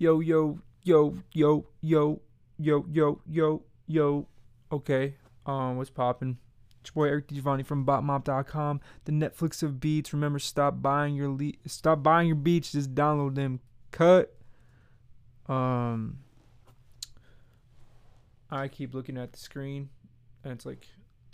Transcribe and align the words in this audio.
Yo, 0.00 0.18
yo, 0.20 0.58
yo, 0.82 1.14
yo, 1.30 1.66
yo, 1.82 2.22
yo, 2.56 2.86
yo, 2.90 3.20
yo, 3.28 3.62
yo. 3.86 4.26
Okay. 4.72 5.14
Um, 5.44 5.76
what's 5.76 5.90
poppin'? 5.90 6.38
It's 6.80 6.90
your 6.94 7.04
boy 7.04 7.10
Eric 7.10 7.28
Giovanni 7.28 7.64
from 7.64 7.84
BotMop.com, 7.84 8.80
the 9.04 9.12
Netflix 9.12 9.62
of 9.62 9.78
beats. 9.78 10.14
Remember, 10.14 10.38
stop 10.38 10.80
buying 10.80 11.16
your 11.16 11.28
le- 11.28 11.52
stop 11.66 12.02
buying 12.02 12.28
your 12.28 12.36
beats. 12.36 12.72
Just 12.72 12.94
download 12.94 13.34
them. 13.34 13.60
Cut. 13.90 14.34
Um, 15.46 16.20
I 18.50 18.68
keep 18.68 18.94
looking 18.94 19.18
at 19.18 19.32
the 19.32 19.38
screen, 19.38 19.90
and 20.44 20.54
it's 20.54 20.64
like 20.64 20.86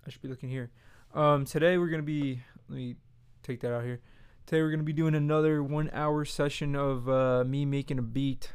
I 0.05 0.11
should 0.11 0.23
be 0.23 0.29
looking 0.29 0.49
here. 0.49 0.73
Um, 1.15 1.45
today 1.45 1.79
we're 1.79 1.91
gonna 1.91 2.03
be. 2.03 2.43
Let 2.69 2.77
me 2.77 2.97
take 3.45 3.61
that 3.61 3.73
out 3.73 3.85
here. 3.85 4.01
Today 4.47 4.63
we're 4.63 4.71
gonna 4.71 4.85
be 4.85 4.93
doing 4.93 5.17
another 5.17 5.61
one-hour 5.61 6.25
session 6.25 6.77
of 6.77 7.09
uh, 7.09 7.43
me 7.45 7.65
making 7.65 7.99
a 7.99 8.03
beat. 8.03 8.53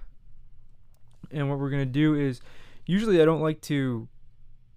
And 1.30 1.50
what 1.50 1.60
we're 1.60 1.70
gonna 1.70 1.86
do 1.86 2.16
is, 2.16 2.40
usually 2.86 3.22
I 3.22 3.26
don't 3.26 3.42
like 3.42 3.60
to 3.64 4.08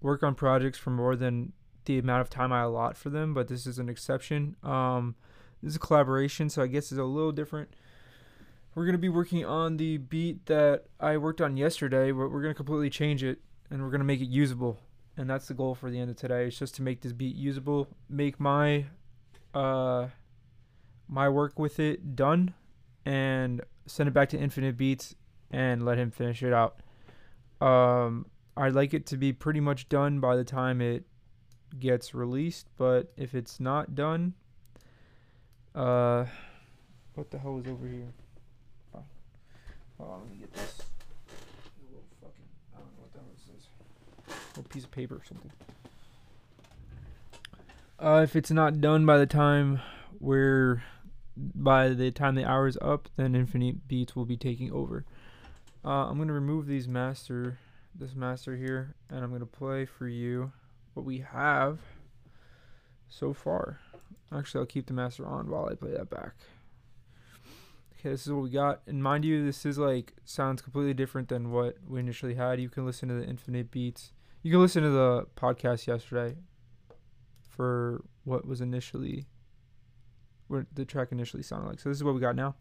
work 0.01 0.25
on 0.25 0.35
projects 0.35 0.77
for 0.77 0.91
more 0.91 1.15
than 1.15 1.53
the 1.85 2.01
amount 2.01 2.23
of 2.23 2.31
time 2.31 2.53
I 2.53 2.63
allot 2.63 2.97
for 2.97 3.11
them, 3.11 3.33
but 3.33 3.47
this 3.47 3.65
is 3.65 3.79
an 3.79 3.89
exception. 3.89 4.57
Um, 4.65 5.15
this 5.63 5.71
is 5.71 5.77
a 5.77 5.79
collaboration, 5.79 6.51
so 6.51 6.63
I 6.63 6.67
guess 6.67 6.91
it's 6.91 6.99
a 6.99 7.05
little 7.05 7.31
different. 7.31 7.69
We're 8.75 8.87
gonna 8.87 8.99
be 8.99 9.09
working 9.09 9.45
on 9.45 9.77
the 9.77 9.99
beat 9.99 10.47
that 10.47 10.87
I 10.99 11.17
worked 11.19 11.41
on 11.41 11.57
yesterday, 11.57 12.11
but 12.11 12.33
we're 12.33 12.43
gonna 12.43 12.55
completely 12.55 12.91
change 12.91 13.23
it 13.23 13.39
and 13.71 13.85
we're 13.85 13.91
gonna 13.91 14.03
make 14.03 14.21
it 14.21 14.29
usable. 14.29 14.81
And 15.17 15.31
that's 15.31 15.47
the 15.47 15.55
goal 15.55 15.77
for 15.77 15.93
the 15.93 16.01
end 16.01 16.11
of 16.11 16.17
today. 16.17 16.47
It's 16.47 16.59
just 16.59 16.75
to 16.75 16.83
make 16.83 17.03
this 17.03 17.13
beat 17.13 17.37
usable, 17.37 17.87
make 18.09 18.41
my 18.41 18.87
uh 19.55 20.09
my 21.09 21.29
work 21.29 21.59
with 21.59 21.79
it 21.79 22.17
done, 22.17 22.55
and 23.05 23.63
send 23.87 24.09
it 24.09 24.13
back 24.13 24.29
to 24.31 24.39
Infinite 24.39 24.77
Beats 24.77 25.15
and 25.51 25.85
let 25.85 25.99
him 25.99 26.11
finish 26.11 26.43
it 26.43 26.53
out. 26.53 26.81
Um, 27.61 28.27
I'd 28.57 28.75
like 28.75 28.95
it 28.95 29.07
to 29.07 29.17
be 29.17 29.33
pretty 29.33 29.61
much 29.61 29.89
done 29.89 30.21
by 30.21 30.37
the 30.37 30.45
time 30.45 30.81
it 30.81 31.05
gets 31.79 32.15
released, 32.15 32.69
but 32.77 33.13
if 33.17 33.35
it's 33.35 33.61
not 33.61 33.95
done, 33.95 34.35
uh, 35.75 36.25
what 37.15 37.31
the 37.31 37.39
hell 37.39 37.59
is 37.59 37.67
over 37.67 37.87
here? 37.87 38.13
Oh, 40.01 40.19
let 40.21 40.31
me 40.31 40.39
get 40.41 40.53
this. 40.53 40.79
Little 41.89 42.05
fucking, 42.21 42.45
I 42.75 42.79
don't 42.79 42.87
know 42.97 43.05
what 43.05 44.47
little 44.57 44.69
piece 44.69 44.85
of 44.85 44.91
paper 44.91 45.17
or 45.17 45.23
something. 45.25 45.53
Uh, 47.99 48.21
if 48.25 48.35
it's 48.35 48.51
not 48.51 48.81
done 48.81 49.07
by 49.07 49.19
the 49.19 49.27
time 49.27 49.81
we're 50.19 50.83
by 51.37 51.89
the 51.89 52.11
time 52.11 52.35
the 52.35 52.49
hour 52.49 52.67
is 52.67 52.79
up, 52.81 53.09
then 53.17 53.35
Infinite 53.35 53.89
Beats 53.89 54.15
will 54.15 54.25
be 54.25 54.37
taking 54.37 54.73
over. 54.73 55.05
Uh, 55.85 56.09
I'm 56.09 56.19
gonna 56.19 56.33
remove 56.33 56.67
these 56.67 56.89
master, 56.89 57.59
this 57.95 58.15
master 58.15 58.57
here, 58.57 58.95
and 59.11 59.25
I'm 59.25 59.33
gonna 59.33 59.47
play 59.47 59.85
for 59.85 60.09
you 60.09 60.53
what 60.95 61.05
we 61.05 61.19
have 61.19 61.81
so 63.09 63.33
far. 63.33 63.81
Actually, 64.33 64.61
I'll 64.61 64.67
keep 64.67 64.87
the 64.87 64.93
master 64.93 65.27
on 65.27 65.49
while 65.49 65.69
I 65.71 65.75
play 65.75 65.93
that 65.93 66.11
back. 66.11 66.35
Okay, 67.99 68.11
this 68.11 68.27
is 68.27 68.33
what 68.33 68.43
we 68.43 68.51
got. 68.51 68.83
And 68.87 69.03
mind 69.03 69.25
you, 69.25 69.45
this 69.45 69.65
is 69.65 69.79
like 69.79 70.15
sounds 70.25 70.63
completely 70.63 70.95
different 70.95 71.29
than 71.29 71.51
what 71.51 71.77
we 71.87 72.01
initially 72.01 72.35
had. 72.35 72.61
You 72.61 72.69
can 72.69 72.87
listen 72.87 73.09
to 73.09 73.15
the 73.15 73.25
Infinite 73.25 73.71
Beats. 73.71 74.13
You 74.43 74.51
can 74.51 74.61
listen 74.61 74.83
to 74.83 74.91
the 74.91 75.27
podcast 75.37 75.87
yesterday 75.87 76.37
for 77.49 78.05
what 78.25 78.47
was 78.47 78.61
initially 78.61 79.27
what 80.55 80.67
the 80.75 80.85
track 80.85 81.09
initially 81.13 81.43
sounded 81.43 81.69
like. 81.69 81.81
So 81.81 81.89
this 81.89 81.97
is 81.97 82.05
what 82.05 82.15
we 82.15 82.21
got 82.21 82.37
now. 82.37 82.55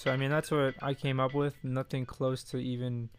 So 0.00 0.10
I 0.10 0.16
mean 0.16 0.30
that's 0.30 0.50
what 0.50 0.76
I 0.80 0.94
came 0.94 1.20
up 1.20 1.34
with. 1.34 1.62
Nothing 1.62 2.06
close 2.06 2.42
to 2.44 2.56
even 2.56 3.10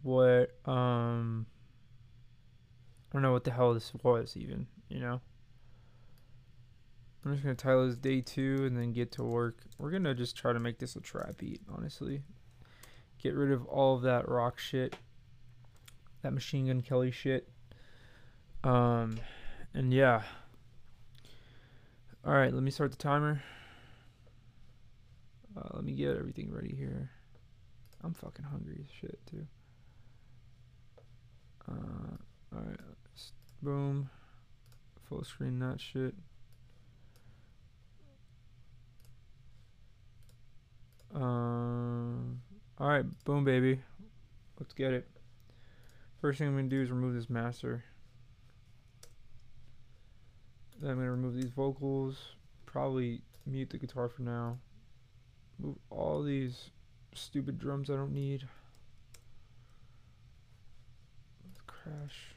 what 0.00 0.50
um 0.64 1.44
I 3.10 3.12
don't 3.12 3.20
know 3.20 3.32
what 3.32 3.44
the 3.44 3.50
hell 3.50 3.74
this 3.74 3.92
was 4.02 4.34
even, 4.34 4.66
you 4.88 4.98
know. 4.98 5.20
I'm 7.22 7.32
just 7.32 7.42
gonna 7.42 7.54
title 7.54 7.86
this 7.86 7.98
day 7.98 8.22
two 8.22 8.64
and 8.64 8.74
then 8.74 8.94
get 8.94 9.12
to 9.12 9.24
work. 9.24 9.58
We're 9.76 9.90
gonna 9.90 10.14
just 10.14 10.36
try 10.36 10.54
to 10.54 10.58
make 10.58 10.78
this 10.78 10.96
a 10.96 11.00
trap 11.02 11.36
beat, 11.36 11.60
honestly. 11.70 12.22
Get 13.18 13.34
rid 13.34 13.52
of 13.52 13.66
all 13.66 13.96
of 13.96 14.02
that 14.02 14.30
rock 14.30 14.58
shit. 14.58 14.96
That 16.22 16.32
machine 16.32 16.68
gun 16.68 16.80
Kelly 16.80 17.10
shit. 17.10 17.46
Um 18.64 19.18
and 19.74 19.92
yeah. 19.92 20.22
Alright, 22.26 22.54
let 22.54 22.62
me 22.62 22.70
start 22.70 22.90
the 22.90 22.96
timer. 22.96 23.42
Uh, 25.56 25.68
let 25.74 25.84
me 25.84 25.92
get 25.92 26.16
everything 26.16 26.50
ready 26.50 26.74
here. 26.74 27.10
I'm 28.02 28.14
fucking 28.14 28.44
hungry 28.44 28.78
as 28.82 28.90
shit 29.00 29.18
too. 29.30 29.46
Uh, 31.68 32.16
all 32.54 32.62
right, 32.62 32.80
boom, 33.62 34.10
full 35.08 35.24
screen 35.24 35.58
that 35.60 35.80
shit. 35.80 36.14
Um, 41.14 42.40
all 42.78 42.88
right, 42.88 43.04
boom, 43.24 43.44
baby. 43.44 43.80
Let's 44.58 44.72
get 44.72 44.92
it. 44.92 45.06
First 46.20 46.38
thing 46.38 46.48
I'm 46.48 46.56
gonna 46.56 46.68
do 46.68 46.80
is 46.80 46.90
remove 46.90 47.14
this 47.14 47.28
master. 47.28 47.84
Then 50.80 50.92
I'm 50.92 50.96
gonna 50.96 51.10
remove 51.10 51.34
these 51.34 51.50
vocals. 51.50 52.16
Probably 52.64 53.22
mute 53.46 53.70
the 53.70 53.78
guitar 53.78 54.08
for 54.08 54.22
now. 54.22 54.58
Move 55.62 55.76
all 55.90 56.22
these 56.22 56.70
stupid 57.14 57.58
drums 57.58 57.88
I 57.88 57.94
don't 57.94 58.12
need. 58.12 58.48
Crash. 61.66 62.34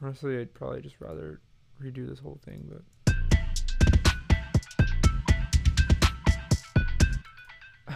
Honestly, 0.00 0.38
I'd 0.38 0.54
probably 0.54 0.80
just 0.80 1.00
rather 1.00 1.40
redo 1.82 2.08
this 2.08 2.20
whole 2.20 2.38
thing, 2.44 2.70
but. 2.70 2.82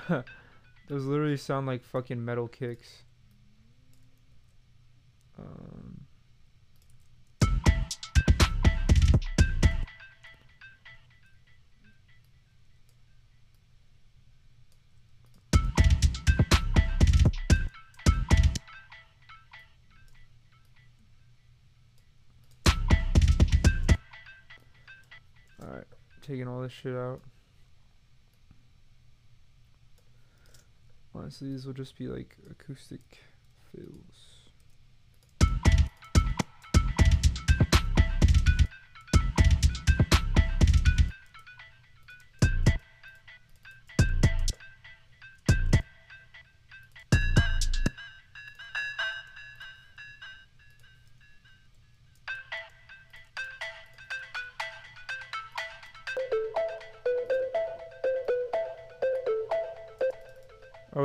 Those 0.89 1.05
literally 1.05 1.37
sound 1.37 1.67
like 1.67 1.85
fucking 1.85 2.23
metal 2.23 2.49
kicks. 2.49 3.05
Alright, 25.63 25.85
taking 26.23 26.49
all 26.49 26.61
this 26.61 26.73
shit 26.73 26.95
out. 26.95 27.21
Honestly, 31.15 31.51
these 31.51 31.67
will 31.67 31.73
just 31.73 31.97
be 31.97 32.09
like 32.09 32.37
acoustic 32.51 33.01
fills. 33.71 34.42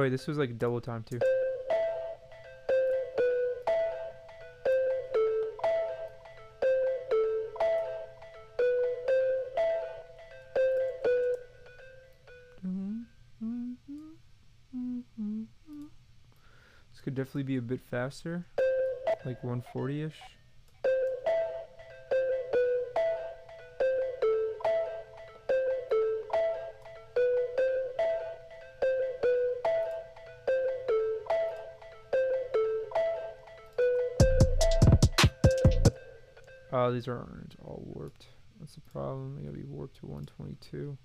Wait, 0.08 0.12
this 0.12 0.26
was 0.26 0.38
like 0.38 0.58
double 0.58 0.80
time 0.80 1.04
too. 1.04 1.20
This 16.90 17.02
could 17.04 17.14
definitely 17.14 17.44
be 17.44 17.58
a 17.58 17.62
bit 17.62 17.82
faster, 17.82 18.46
like 19.26 19.44
140 19.44 20.10
these 36.98 37.08
aren't 37.08 37.56
all 37.64 37.84
warped. 37.86 38.26
That's 38.60 38.74
the 38.74 38.82
problem. 38.82 39.36
They 39.36 39.44
gotta 39.44 39.58
be 39.58 39.64
warped 39.64 39.98
to 39.98 40.08
122. 40.08 40.98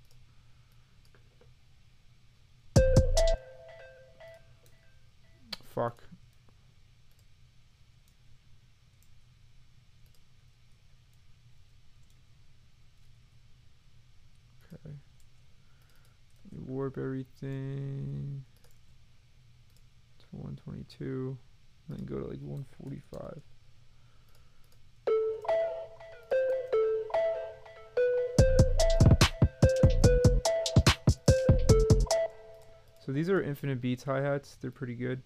Infinite 33.43 33.81
beats 33.81 34.03
hi-hats. 34.03 34.57
They're 34.59 34.71
pretty 34.71 34.95
good. 34.95 35.21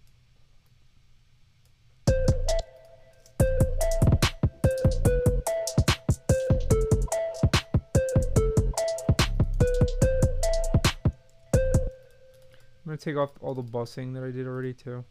I'm 12.88 12.92
gonna 12.92 12.98
take 12.98 13.18
off 13.18 13.32
all 13.42 13.54
the 13.54 13.64
bussing 13.64 14.14
that 14.14 14.24
I 14.24 14.32
did 14.32 14.48
already 14.48 14.74
too. 14.74 15.04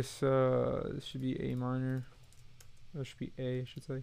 This 0.00 0.22
uh 0.22 0.88
this 0.94 1.04
should 1.04 1.20
be 1.20 1.38
A 1.42 1.54
minor. 1.54 2.06
That 2.94 3.06
should 3.06 3.18
be 3.18 3.32
A, 3.38 3.60
I 3.60 3.64
should 3.66 3.84
say. 3.84 4.00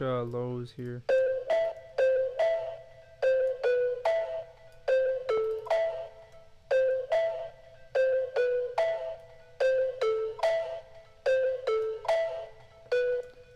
Uh, 0.00 0.22
lows 0.22 0.72
here. 0.76 1.02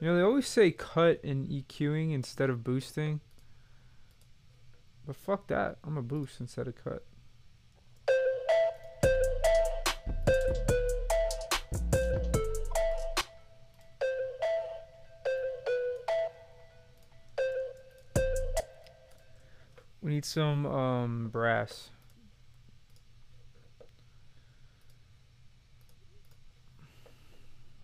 You 0.01 0.11
know, 0.11 0.17
they 0.17 0.23
always 0.23 0.47
say 0.47 0.71
cut 0.71 1.25
and 1.25 1.49
EQing 1.49 2.13
instead 2.13 2.51
of 2.51 2.63
boosting. 2.63 3.21
But 5.07 5.17
fuck 5.17 5.47
that. 5.49 5.79
I'm 5.83 5.97
a 5.97 6.03
boost 6.03 6.41
instead 6.41 6.69
of 6.69 6.75
cut. 6.83 7.05
I 21.73 21.77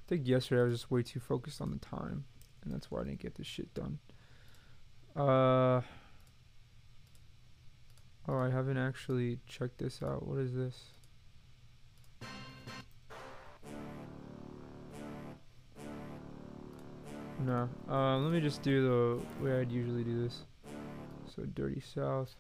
think 0.09 0.27
yesterday 0.27 0.63
I 0.63 0.65
was 0.65 0.75
just 0.75 0.91
way 0.91 1.03
too 1.03 1.21
focused 1.21 1.61
on 1.61 1.71
the 1.71 1.79
time, 1.79 2.25
and 2.65 2.73
that's 2.73 2.91
why 2.91 3.01
I 3.01 3.05
didn't 3.05 3.21
get 3.21 3.37
this 3.37 3.47
shit 3.47 3.73
done. 3.75 3.99
Uh. 5.17 5.83
Oh, 8.29 8.39
I 8.39 8.51
haven't 8.51 8.77
actually 8.77 9.39
checked 9.47 9.79
this 9.79 10.03
out. 10.03 10.27
What 10.27 10.39
is 10.39 10.55
this? 10.55 10.77
No. 17.45 17.69
Uh, 17.89 18.19
let 18.19 18.33
me 18.33 18.41
just 18.41 18.63
do 18.63 18.83
the 18.83 19.45
way 19.45 19.59
I'd 19.59 19.73
usually 19.73 20.05
do 20.05 20.23
this. 20.23 20.41
So 21.35 21.45
dirty 21.45 21.81
south. 21.81 22.37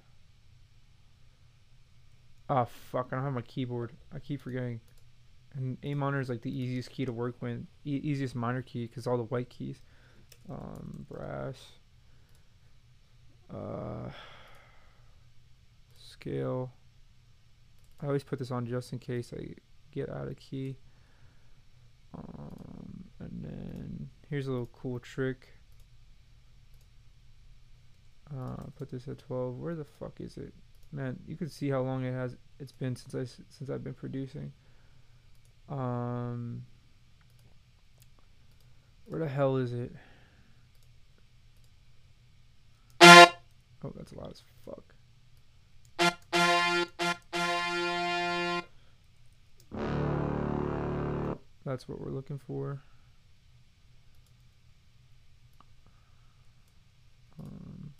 Ah, 2.50 2.64
fuck! 2.64 3.10
I 3.12 3.14
don't 3.14 3.24
have 3.24 3.32
my 3.32 3.42
keyboard. 3.42 3.92
I 4.12 4.18
keep 4.18 4.40
forgetting. 4.40 4.80
And 5.54 5.78
A 5.84 5.94
minor 5.94 6.18
is 6.20 6.28
like 6.28 6.42
the 6.42 6.50
easiest 6.50 6.90
key 6.90 7.04
to 7.04 7.12
work 7.12 7.40
with, 7.40 7.64
e- 7.84 8.00
easiest 8.02 8.34
minor 8.34 8.60
key 8.60 8.88
because 8.88 9.06
all 9.06 9.16
the 9.16 9.22
white 9.24 9.48
keys. 9.48 9.80
Um, 10.48 11.06
brass. 11.08 11.56
Uh, 13.48 14.10
scale. 15.96 16.72
I 18.02 18.06
always 18.06 18.24
put 18.24 18.40
this 18.40 18.50
on 18.50 18.66
just 18.66 18.92
in 18.92 18.98
case 18.98 19.32
I 19.32 19.54
get 19.92 20.08
out 20.08 20.26
of 20.26 20.36
key. 20.36 20.76
Um, 22.12 23.04
and 23.20 23.44
then 23.44 24.10
here's 24.28 24.48
a 24.48 24.50
little 24.50 24.70
cool 24.72 24.98
trick. 24.98 25.48
Uh, 28.32 28.64
put 28.76 28.90
this 28.90 29.06
at 29.06 29.18
12. 29.18 29.56
Where 29.56 29.76
the 29.76 29.84
fuck 29.84 30.20
is 30.20 30.36
it? 30.36 30.52
Man, 30.92 31.18
you 31.26 31.36
can 31.36 31.48
see 31.48 31.68
how 31.68 31.80
long 31.82 32.04
it 32.04 32.12
has. 32.12 32.36
It's 32.58 32.72
been 32.72 32.96
since 32.96 33.14
I 33.14 33.24
since 33.48 33.70
I've 33.70 33.84
been 33.84 33.94
producing. 33.94 34.52
Um, 35.68 36.64
where 39.06 39.20
the 39.20 39.28
hell 39.28 39.56
is 39.56 39.72
it? 39.72 39.92
Oh, 43.82 43.92
that's 43.96 44.12
loud 44.12 44.32
as 44.32 44.42
fuck. 44.66 44.94
That's 51.64 51.88
what 51.88 52.00
we're 52.00 52.10
looking 52.10 52.38
for. 52.38 52.82
Um, 57.38 57.92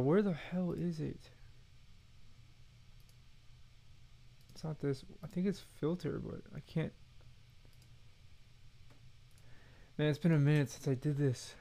where 0.00 0.22
the 0.22 0.32
hell 0.34 0.72
is 0.72 1.00
it? 1.00 1.30
It's 4.54 4.64
not 4.64 4.80
this. 4.80 5.04
I 5.22 5.28
think 5.28 5.46
it's 5.46 5.60
filter, 5.80 6.20
but 6.24 6.40
I 6.54 6.60
can't. 6.60 6.92
Man, 9.98 10.08
it's 10.08 10.18
been 10.18 10.32
a 10.32 10.38
minute 10.38 10.70
since 10.70 10.88
I 10.88 10.94
did 10.94 11.16
this. 11.18 11.54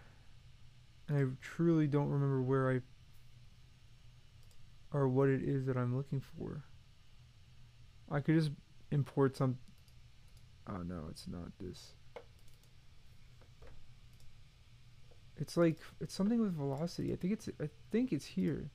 And 1.08 1.17
I 1.17 1.24
truly 1.41 1.88
don't 1.88 2.10
remember 2.10 2.41
where 2.41 2.72
I. 2.72 2.82
or 4.91 5.08
what 5.08 5.29
it 5.29 5.41
is 5.44 5.65
that 5.65 5.77
I'm 5.77 5.96
looking 5.96 6.22
for. 6.22 6.63
I 8.10 8.20
could 8.22 8.36
just 8.36 8.51
import 8.91 9.38
some. 9.38 9.58
Oh 10.70 10.77
no, 10.84 11.06
it's 11.10 11.27
not 11.27 11.51
this. 11.60 11.94
It's 15.38 15.58
like 15.58 15.77
it's 16.00 16.13
something 16.13 16.39
with 16.39 16.56
velocity. 16.56 17.13
I 17.13 17.15
think 17.15 17.34
it's 17.34 17.50
I 17.62 17.70
think 17.91 18.12
it's 18.12 18.25
here. 18.25 18.72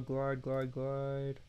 Uh, 0.00 0.02
glide, 0.02 0.40
glide, 0.40 0.72
glide. 0.72 1.40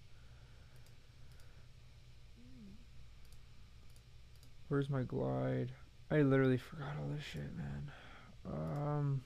Where's 4.67 4.89
my 4.89 5.03
glide? 5.03 5.71
I 6.09 6.21
literally 6.21 6.57
forgot 6.57 6.95
all 6.99 7.09
this 7.15 7.23
shit, 7.23 7.55
man. 7.55 7.91
Um. 8.45 9.21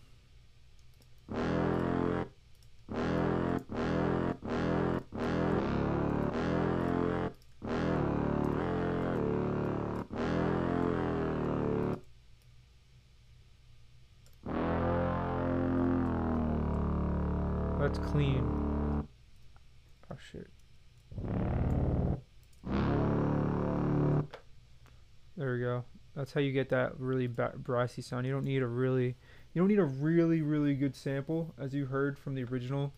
That's 17.79 18.00
clean. 18.00 18.64
There 25.38 25.53
we 25.53 25.60
go. 25.60 25.84
That's 26.15 26.32
how 26.32 26.39
you 26.39 26.53
get 26.53 26.70
that 26.70 26.98
really 26.98 27.27
brassy 27.27 28.01
sound. 28.01 28.25
You 28.25 28.32
don't 28.32 28.46
need 28.46 28.62
a 28.62 28.67
really, 28.67 29.15
you 29.53 29.62
don't 29.62 29.67
need 29.67 29.79
a 29.79 29.86
really 29.86 30.41
really 30.41 30.74
good 30.74 30.96
sample, 30.96 31.53
as 31.60 31.74
you 31.74 31.88
heard 31.88 32.17
from 32.17 32.36
the 32.36 32.44
original 32.46 32.94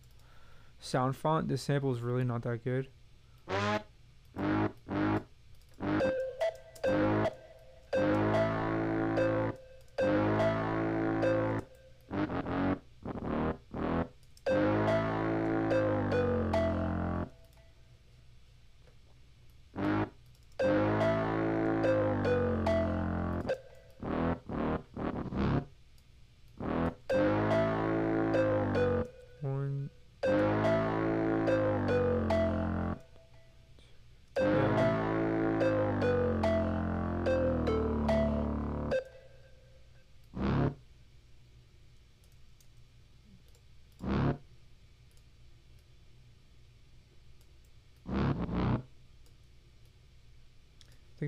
sound 0.79 1.15
font. 1.15 1.47
This 1.47 1.63
sample 1.63 1.91
is 1.93 2.01
really 2.01 2.23
not 2.23 2.43
that 2.43 2.63
good. 2.63 2.89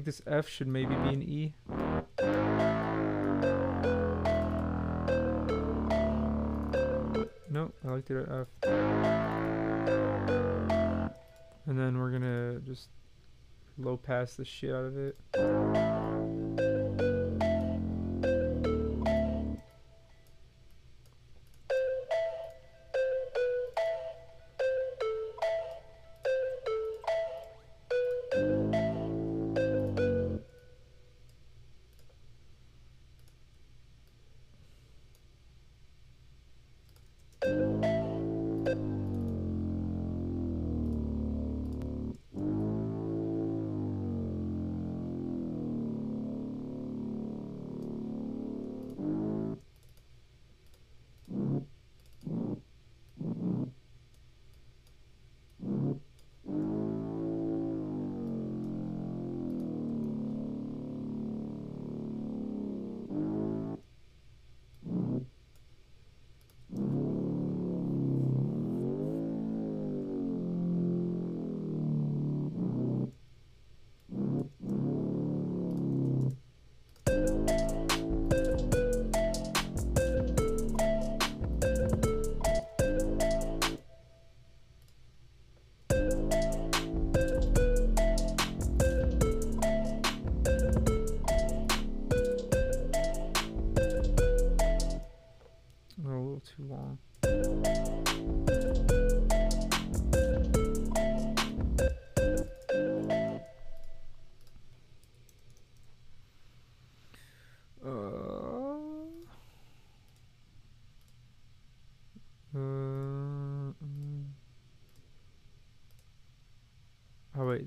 This 0.09 0.23
F 0.25 0.49
should 0.49 0.65
maybe 0.67 0.95
be 0.95 1.09
an 1.09 1.21
E. 1.21 1.53
No, 7.51 7.71
I 7.85 7.91
like 7.91 8.05
at 8.21 8.27
F. 8.27 8.47
And 11.67 11.79
then 11.79 11.99
we're 11.99 12.09
gonna 12.09 12.59
just 12.61 12.89
low 13.77 13.97
pass 13.97 14.33
the 14.33 14.45
shit 14.45 14.73
out 14.73 14.85
of 14.85 14.97
it. 14.97 15.15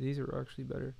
These 0.02 0.18
are 0.18 0.38
actually 0.40 0.64
better. 0.64 0.94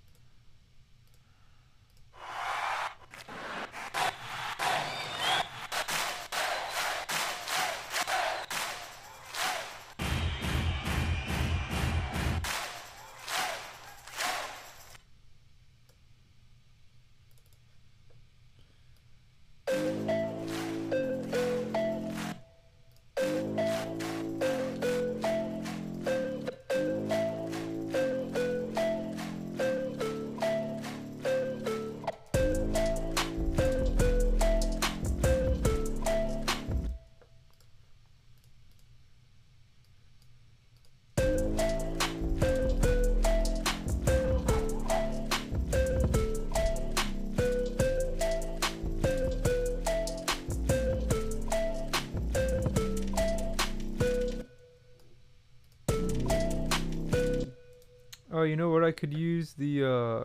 I 58.93 58.95
could 58.95 59.15
use 59.15 59.55
the 59.55 59.85
uh, 59.85 60.25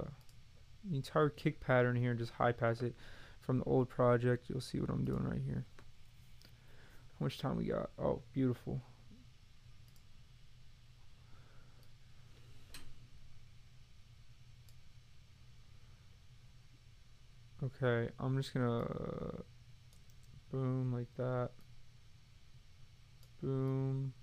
the 0.84 0.98
entire 0.98 1.30
kick 1.30 1.62
pattern 1.62 1.96
here 1.96 2.12
and 2.12 2.20
just 2.20 2.34
high 2.34 2.52
pass 2.52 2.82
it 2.82 2.94
from 3.40 3.60
the 3.60 3.64
old 3.64 3.88
project. 3.88 4.50
You'll 4.50 4.60
see 4.60 4.82
what 4.82 4.90
I'm 4.90 5.06
doing 5.06 5.24
right 5.24 5.40
here. 5.42 5.64
How 7.18 7.24
much 7.24 7.40
time 7.40 7.56
we 7.56 7.64
got? 7.64 7.92
Oh, 7.98 8.24
beautiful. 8.34 8.82
Okay, 17.64 18.10
I'm 18.20 18.36
just 18.36 18.54
gonna 18.54 19.44
boom 20.52 20.92
like 20.92 21.08
that. 21.16 21.52
Boom. 23.42 24.14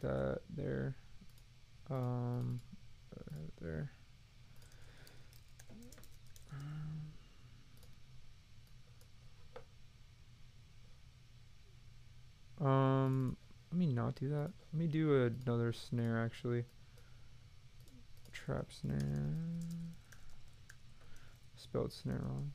That 0.00 0.40
there. 0.56 0.94
Um, 1.90 2.60
there. 3.60 3.90
Um, 12.60 13.36
let 13.70 13.78
me 13.78 13.86
not 13.86 14.16
do 14.16 14.28
that. 14.30 14.50
Let 14.72 14.80
me 14.80 14.86
do 14.86 15.32
another 15.46 15.72
snare 15.72 16.22
actually. 16.24 16.64
Trap 18.32 18.66
snare. 18.70 19.34
Spelled 21.56 21.92
snare 21.92 22.20
wrong. 22.22 22.52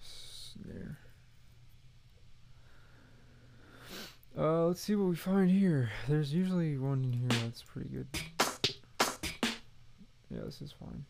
Snare. 0.00 0.98
Uh, 4.36 4.63
let's 4.74 4.82
see 4.82 4.96
what 4.96 5.08
we 5.08 5.14
find 5.14 5.48
here. 5.48 5.88
There's 6.08 6.34
usually 6.34 6.76
one 6.78 7.04
in 7.04 7.12
here 7.12 7.42
that's 7.44 7.62
pretty 7.62 7.88
good. 7.90 8.08
Yeah, 10.28 10.40
this 10.44 10.60
is 10.60 10.72
fine. 10.72 11.04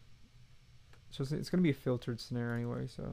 It's 1.08 1.32
it's 1.32 1.48
gonna 1.48 1.62
be 1.62 1.70
a 1.70 1.72
filtered 1.72 2.20
snare 2.20 2.52
anyway, 2.52 2.86
so. 2.86 3.04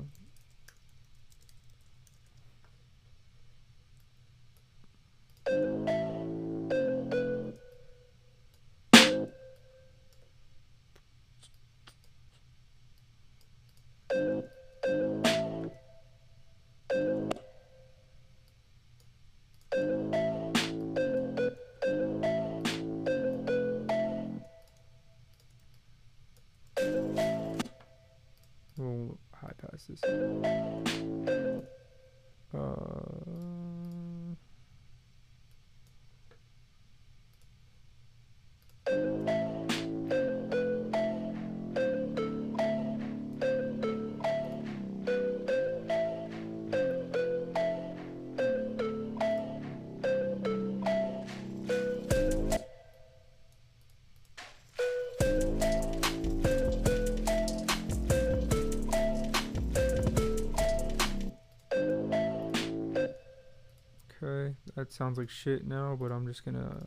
Sounds 65.01 65.17
like 65.17 65.31
shit 65.31 65.65
now, 65.65 65.97
but 65.99 66.11
I'm 66.11 66.27
just 66.27 66.45
gonna 66.45 66.85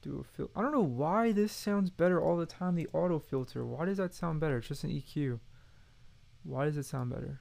do 0.00 0.18
a 0.18 0.24
fil. 0.24 0.50
I 0.56 0.62
don't 0.62 0.72
know 0.72 0.80
why 0.80 1.30
this 1.30 1.52
sounds 1.52 1.90
better 1.90 2.18
all 2.18 2.38
the 2.38 2.46
time. 2.46 2.74
The 2.74 2.88
auto 2.94 3.18
filter. 3.18 3.66
Why 3.66 3.84
does 3.84 3.98
that 3.98 4.14
sound 4.14 4.40
better? 4.40 4.56
It's 4.56 4.68
just 4.68 4.82
an 4.82 4.88
EQ. 4.88 5.38
Why 6.42 6.64
does 6.64 6.78
it 6.78 6.86
sound 6.86 7.10
better? 7.10 7.40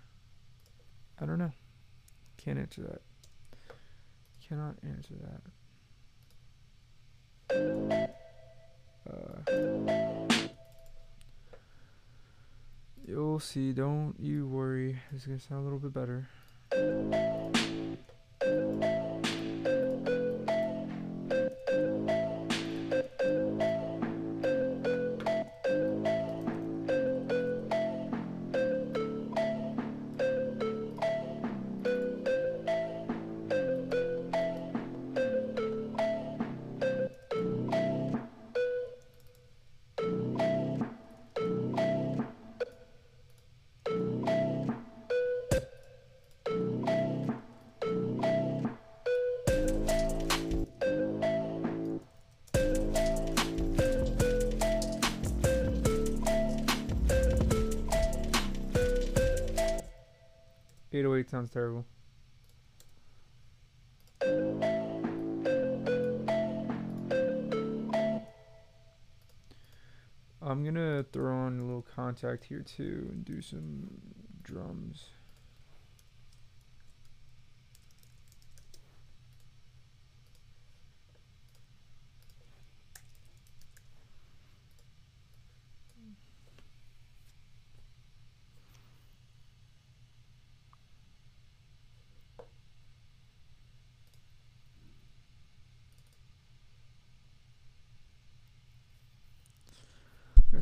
I 1.21 1.25
don't 1.25 1.39
know. 1.39 1.53
Can't 2.35 2.59
answer 2.59 2.81
that. 2.81 3.01
Cannot 4.45 4.75
answer 4.83 5.13
that. 7.49 8.13
Uh, 9.09 9.39
you'll 13.07 13.39
see. 13.39 13.71
Don't 13.71 14.15
you 14.19 14.49
worry. 14.49 14.99
It's 15.15 15.25
gonna 15.25 15.39
sound 15.39 15.61
a 15.61 15.63
little 15.63 15.79
bit 15.79 15.93
better. 15.93 16.27
Sounds 61.31 61.49
terrible. 61.49 61.85
I'm 70.41 70.65
gonna 70.65 71.05
throw 71.13 71.33
on 71.33 71.59
a 71.59 71.63
little 71.63 71.85
contact 71.95 72.43
here 72.43 72.61
too 72.61 73.07
and 73.13 73.23
do 73.23 73.41
some 73.41 73.87
drums. 74.43 75.05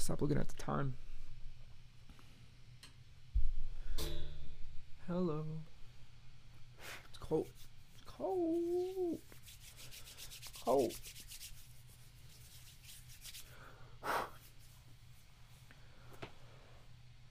Stop 0.10 0.24
looking 0.24 0.40
at 0.40 0.48
the 0.48 0.56
time. 0.56 0.96
Hello. 5.06 5.46
It's 7.10 7.20
cold. 7.20 7.46
It's 7.96 8.06
cold. 8.08 9.20
Cold. 10.66 10.94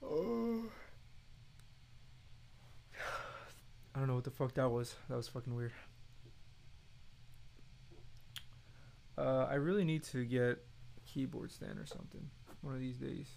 Oh. 0.01 0.63
I 3.93 3.99
don't 3.99 4.07
know 4.07 4.15
what 4.15 4.23
the 4.23 4.31
fuck 4.31 4.53
that 4.53 4.69
was. 4.69 4.95
That 5.09 5.17
was 5.17 5.27
fucking 5.27 5.53
weird. 5.53 5.73
Uh, 9.17 9.47
I 9.49 9.55
really 9.55 9.83
need 9.83 10.03
to 10.03 10.23
get 10.23 10.63
a 10.95 11.01
keyboard 11.05 11.51
stand 11.51 11.77
or 11.77 11.85
something 11.85 12.29
one 12.61 12.73
of 12.73 12.79
these 12.79 12.97
days. 12.97 13.27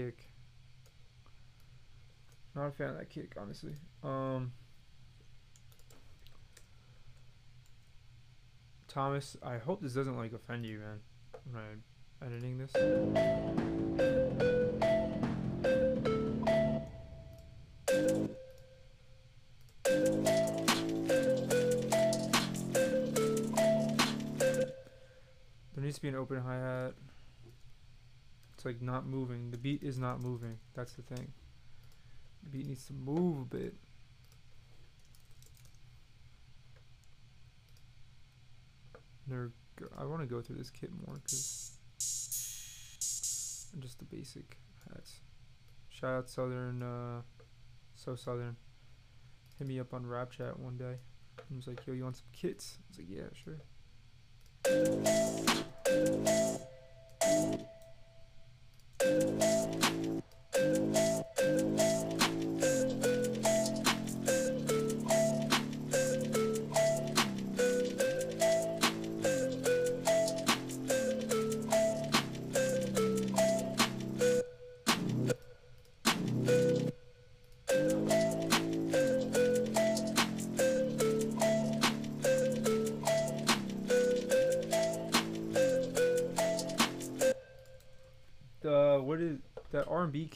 Kick. 0.00 0.24
Not 2.54 2.66
a 2.66 2.70
fan 2.72 2.90
of 2.90 2.98
that 2.98 3.10
kick, 3.10 3.34
honestly. 3.38 3.74
Um, 4.02 4.52
Thomas, 8.88 9.36
I 9.42 9.58
hope 9.58 9.82
this 9.82 9.92
doesn't 9.92 10.16
like 10.16 10.32
offend 10.32 10.64
you, 10.66 10.78
man. 10.78 11.00
When 11.44 11.62
I'm 11.62 11.82
editing 12.26 12.58
this. 12.58 12.72
There 25.74 25.84
needs 25.84 25.96
to 25.96 26.02
be 26.02 26.08
an 26.08 26.14
open 26.16 26.40
hi 26.40 26.54
hat. 26.54 26.94
It's 28.60 28.66
like 28.66 28.82
not 28.82 29.06
moving. 29.06 29.50
The 29.52 29.56
beat 29.56 29.82
is 29.82 29.98
not 29.98 30.20
moving. 30.20 30.58
That's 30.74 30.92
the 30.92 31.00
thing. 31.00 31.32
The 32.42 32.50
beat 32.50 32.66
needs 32.66 32.84
to 32.88 32.92
move 32.92 33.40
a 33.40 33.44
bit. 33.46 33.74
I 39.96 40.04
want 40.04 40.20
to 40.20 40.26
go 40.26 40.42
through 40.42 40.56
this 40.56 40.68
kit 40.68 40.90
more 41.06 41.14
because 41.14 41.78
just 43.78 43.98
the 43.98 44.04
basic 44.04 44.58
hats. 44.90 45.20
Shout 45.88 46.10
out 46.10 46.28
Southern, 46.28 46.82
uh, 46.82 47.22
so 47.94 48.14
Southern. 48.14 48.56
Hit 49.58 49.68
me 49.68 49.80
up 49.80 49.94
on 49.94 50.04
Rap 50.04 50.32
Chat 50.32 50.58
one 50.58 50.76
day. 50.76 50.96
He 51.48 51.56
was 51.56 51.66
like, 51.66 51.86
"Yo, 51.86 51.94
you 51.94 52.04
want 52.04 52.18
some 52.18 52.26
kits?" 52.34 52.76
I 52.76 52.82
was 52.90 52.98
like, 52.98 53.08
"Yeah, 53.08 53.30
sure." 53.32 53.56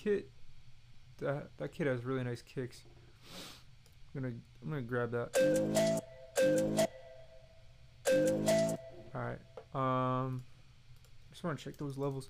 Kit? 0.04 0.28
That 1.20 1.48
that 1.56 1.72
kit 1.72 1.86
has 1.86 2.04
really 2.04 2.22
nice 2.22 2.42
kicks. 2.42 2.82
I'm 4.14 4.20
gonna 4.20 4.34
I'm 4.62 4.68
gonna 4.68 4.82
grab 4.82 5.12
that. 5.12 6.02
All 9.14 9.20
right. 9.22 9.38
Um, 9.74 10.42
I 11.30 11.32
just 11.32 11.42
want 11.42 11.58
to 11.58 11.64
check 11.64 11.78
those 11.78 11.96
levels. 11.96 12.28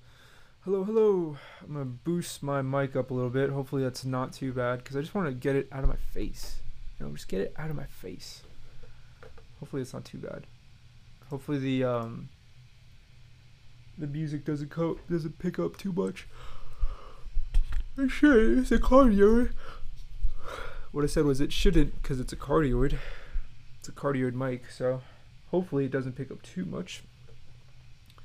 Hello, 0.60 0.84
hello. 0.84 1.36
I'm 1.62 1.72
gonna 1.72 1.84
boost 1.84 2.44
my 2.44 2.62
mic 2.62 2.94
up 2.94 3.10
a 3.10 3.14
little 3.14 3.28
bit. 3.28 3.50
Hopefully 3.50 3.82
that's 3.82 4.04
not 4.04 4.32
too 4.32 4.52
bad 4.52 4.78
because 4.78 4.94
I 4.94 5.00
just 5.00 5.16
want 5.16 5.26
to 5.26 5.34
get 5.34 5.56
it 5.56 5.66
out 5.72 5.82
of 5.82 5.88
my 5.88 5.96
face. 5.96 6.60
You 7.00 7.06
know, 7.06 7.12
just 7.12 7.26
get 7.26 7.40
it 7.40 7.54
out 7.58 7.70
of 7.70 7.76
my 7.76 7.86
face. 7.86 8.42
Hopefully 9.58 9.82
it's 9.82 9.92
not 9.92 10.04
too 10.04 10.18
bad. 10.18 10.46
Hopefully 11.28 11.58
the 11.58 11.82
um 11.82 12.28
the 13.98 14.06
music 14.06 14.44
doesn't 14.44 14.70
co- 14.70 15.00
doesn't 15.10 15.40
pick 15.40 15.58
up 15.58 15.76
too 15.76 15.92
much. 15.92 16.28
It 17.96 18.10
should. 18.10 18.58
It's 18.58 18.72
a 18.72 18.78
cardioid. 18.78 19.52
What 20.90 21.04
I 21.04 21.06
said 21.06 21.24
was 21.24 21.40
it 21.40 21.52
shouldn't 21.52 22.02
because 22.02 22.18
it's 22.20 22.32
a 22.32 22.36
cardioid. 22.36 22.98
It's 23.78 23.88
a 23.88 23.92
cardioid 23.92 24.34
mic, 24.34 24.70
so 24.70 25.02
hopefully 25.50 25.84
it 25.84 25.90
doesn't 25.92 26.16
pick 26.16 26.30
up 26.30 26.42
too 26.42 26.64
much. 26.64 27.02
You 28.16 28.22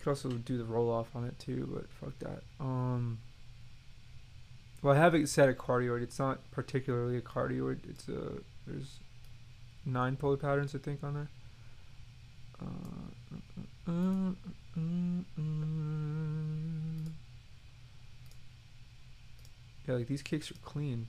could 0.00 0.10
also 0.10 0.30
do 0.30 0.58
the 0.58 0.64
roll 0.64 0.90
off 0.90 1.14
on 1.14 1.24
it 1.24 1.38
too, 1.38 1.68
but 1.72 1.90
fuck 1.90 2.18
that. 2.18 2.42
Um. 2.60 3.20
Well, 4.82 4.94
I 4.94 4.98
have 4.98 5.14
it 5.14 5.30
set 5.30 5.48
a 5.48 5.54
cardioid. 5.54 6.02
It's 6.02 6.18
not 6.18 6.50
particularly 6.50 7.16
a 7.16 7.22
cardioid. 7.22 7.78
It's 7.88 8.06
a 8.08 8.32
there's 8.66 8.98
nine 9.86 10.16
polar 10.16 10.36
patterns 10.36 10.74
I 10.74 10.78
think 10.78 11.02
on 11.02 11.14
there. 11.14 11.28
Uh, 12.60 12.66
uh, 13.34 13.92
uh, 13.92 14.30
uh, 14.76 15.22
uh. 15.38 15.44
Yeah, 19.86 19.96
like 19.96 20.06
these 20.06 20.22
kicks 20.22 20.50
are 20.50 20.54
clean. 20.64 21.08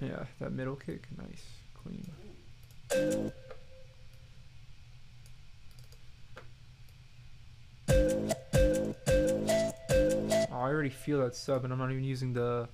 Yeah, 0.00 0.24
that 0.40 0.52
middle 0.52 0.76
kick, 0.76 1.06
nice, 1.18 1.44
clean. 1.82 2.10
Oh, 10.50 10.52
I 10.52 10.68
already 10.68 10.88
feel 10.88 11.20
that 11.20 11.36
sub, 11.36 11.64
and 11.64 11.72
I'm 11.72 11.78
not 11.78 11.90
even 11.90 12.04
using 12.04 12.32
the. 12.32 12.68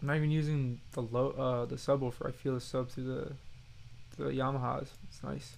I'm 0.00 0.08
not 0.08 0.16
even 0.16 0.30
using 0.30 0.80
the 0.92 1.02
low, 1.02 1.30
uh, 1.30 1.64
the 1.64 1.76
subwoofer. 1.76 2.28
I 2.28 2.32
feel 2.32 2.54
the 2.54 2.60
sub 2.60 2.90
through 2.90 3.04
the, 3.04 3.32
the 4.22 4.30
Yamahas. 4.30 4.88
It's 5.08 5.22
nice. 5.22 5.56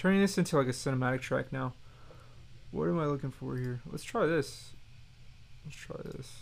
Turning 0.00 0.22
this 0.22 0.38
into 0.38 0.56
like 0.56 0.66
a 0.66 0.70
cinematic 0.70 1.20
track 1.20 1.52
now. 1.52 1.74
What 2.70 2.88
am 2.88 2.98
I 2.98 3.04
looking 3.04 3.30
for 3.30 3.58
here? 3.58 3.82
Let's 3.92 4.02
try 4.02 4.24
this. 4.24 4.70
Let's 5.66 5.76
try 5.76 5.96
this. 6.02 6.32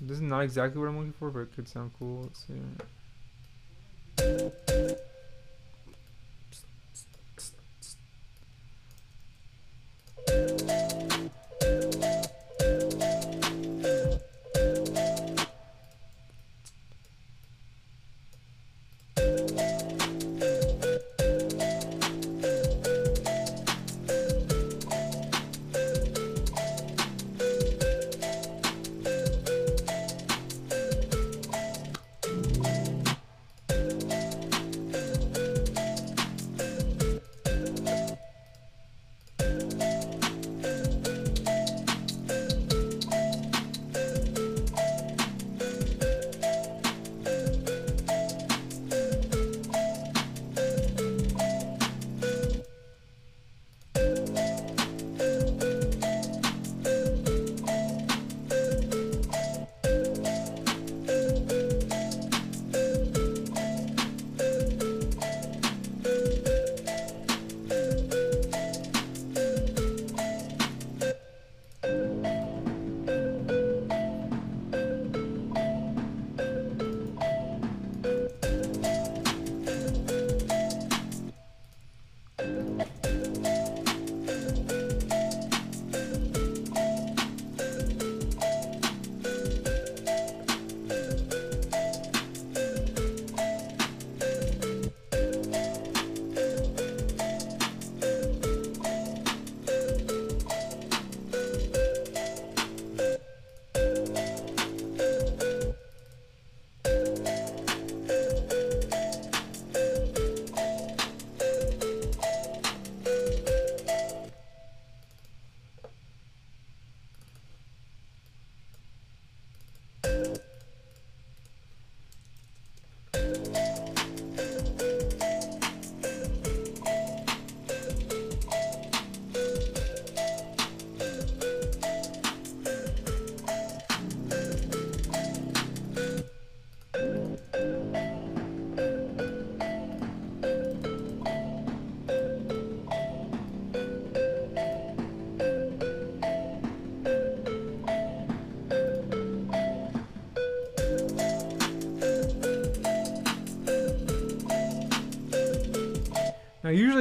This 0.00 0.16
is 0.16 0.22
not 0.22 0.40
exactly 0.40 0.80
what 0.80 0.88
I'm 0.88 0.96
looking 0.96 1.12
for, 1.12 1.30
but 1.30 1.40
it 1.42 1.54
could 1.54 1.68
sound 1.68 1.92
cool. 2.00 2.22
Let's 2.22 2.44
see. 2.48 2.54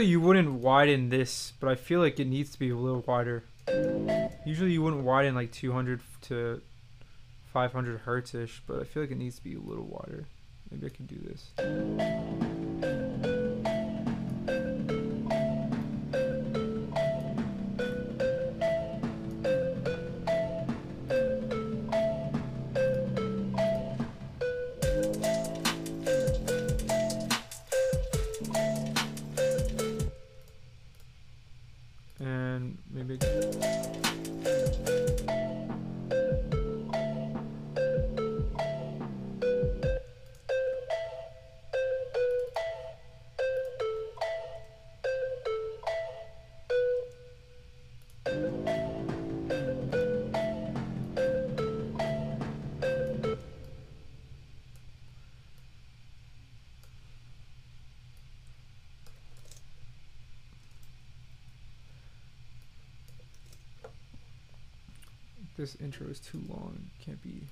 Usually 0.02 0.12
you 0.14 0.20
wouldn't 0.20 0.52
widen 0.62 1.10
this, 1.10 1.54
but 1.60 1.70
I 1.70 1.76
feel 1.76 2.00
like 2.00 2.20
it 2.20 2.26
needs 2.26 2.50
to 2.54 2.60
be 2.60 2.72
a 2.72 2.76
little 2.76 3.04
wider. 3.06 3.44
Usually 4.48 4.72
you 4.72 4.82
wouldn't 4.82 5.04
widen 5.04 5.36
like 5.36 5.52
200 5.52 6.02
to 6.24 6.60
500 7.54 8.00
hertz 8.00 8.34
ish, 8.34 8.64
but 8.66 8.80
I 8.80 8.84
feel 8.84 9.04
like 9.04 9.12
it 9.12 9.20
needs 9.20 9.36
to 9.36 9.44
be 9.44 9.54
a 9.54 9.60
little 9.60 9.86
wider. 9.86 10.26
Maybe 10.72 10.88
I 10.88 10.90
can 10.90 11.06
do 11.06 11.18
this. 11.24 12.40
This 65.72 65.82
intro 65.82 66.08
is 66.08 66.19
too 66.19 66.42
long. 66.50 66.90
Can't 67.04 67.22
be. 67.22 67.44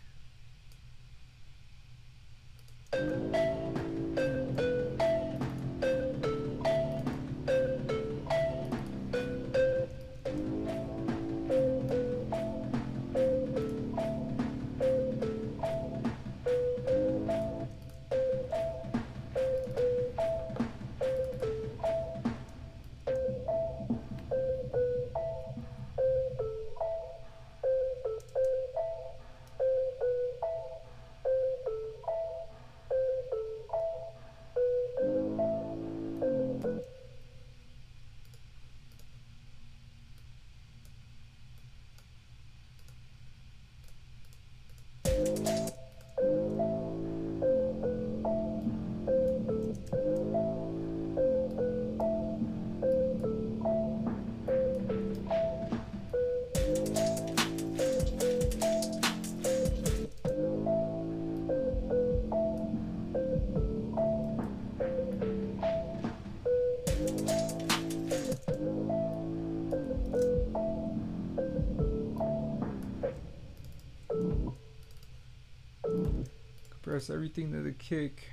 Everything 77.10 77.51
to 77.51 77.62
the 77.62 77.72
kick. 77.72 78.30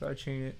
Sidechain 0.00 0.48
it. 0.48 0.59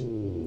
Ooh. 0.00 0.43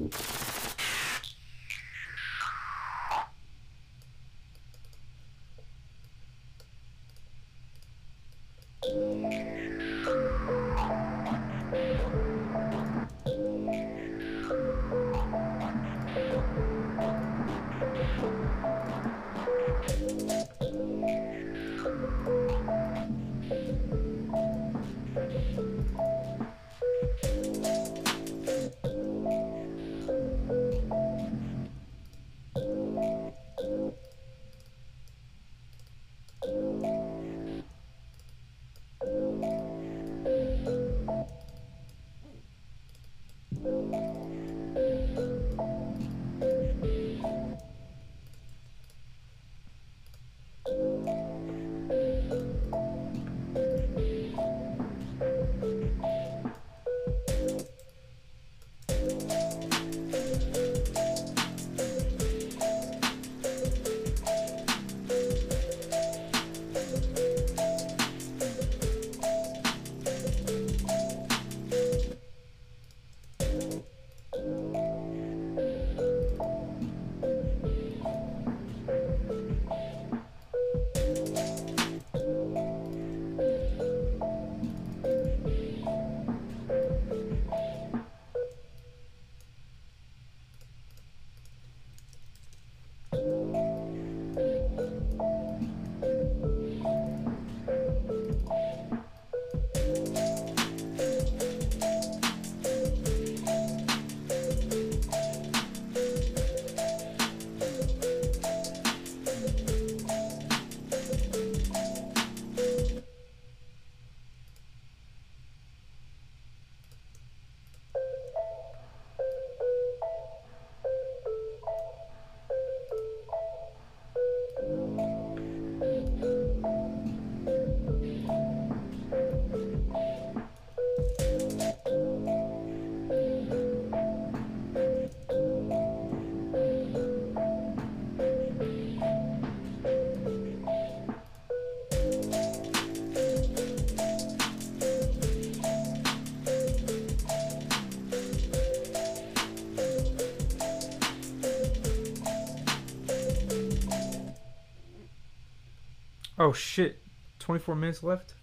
Oh 156.38 156.52
shit. 156.52 157.00
24 157.40 157.74
minutes 157.74 158.02
left? 158.02 158.34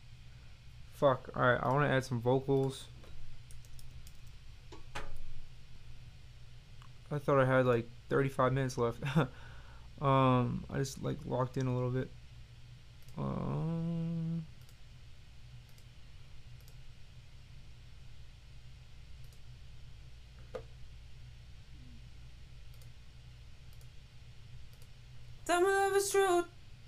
Fuck. 0.93 1.29
Alright, 1.35 1.59
I 1.61 1.67
want 1.69 1.85
to 1.85 1.89
add 1.89 2.03
some 2.03 2.21
vocals. 2.21 2.85
I 7.11 7.19
thought 7.19 7.39
I 7.39 7.45
had 7.45 7.65
like 7.65 7.87
35 8.09 8.53
minutes 8.53 8.77
left. 8.77 8.99
um, 10.01 10.65
I 10.69 10.77
just 10.77 11.01
like 11.01 11.17
locked 11.25 11.57
in 11.57 11.67
a 11.67 11.73
little 11.73 11.91
bit. 11.91 12.09
Um, 13.17 14.45
Tell 25.45 25.61
me 25.61 25.67
love 25.67 25.95
is 25.95 26.09
true. 26.09 26.43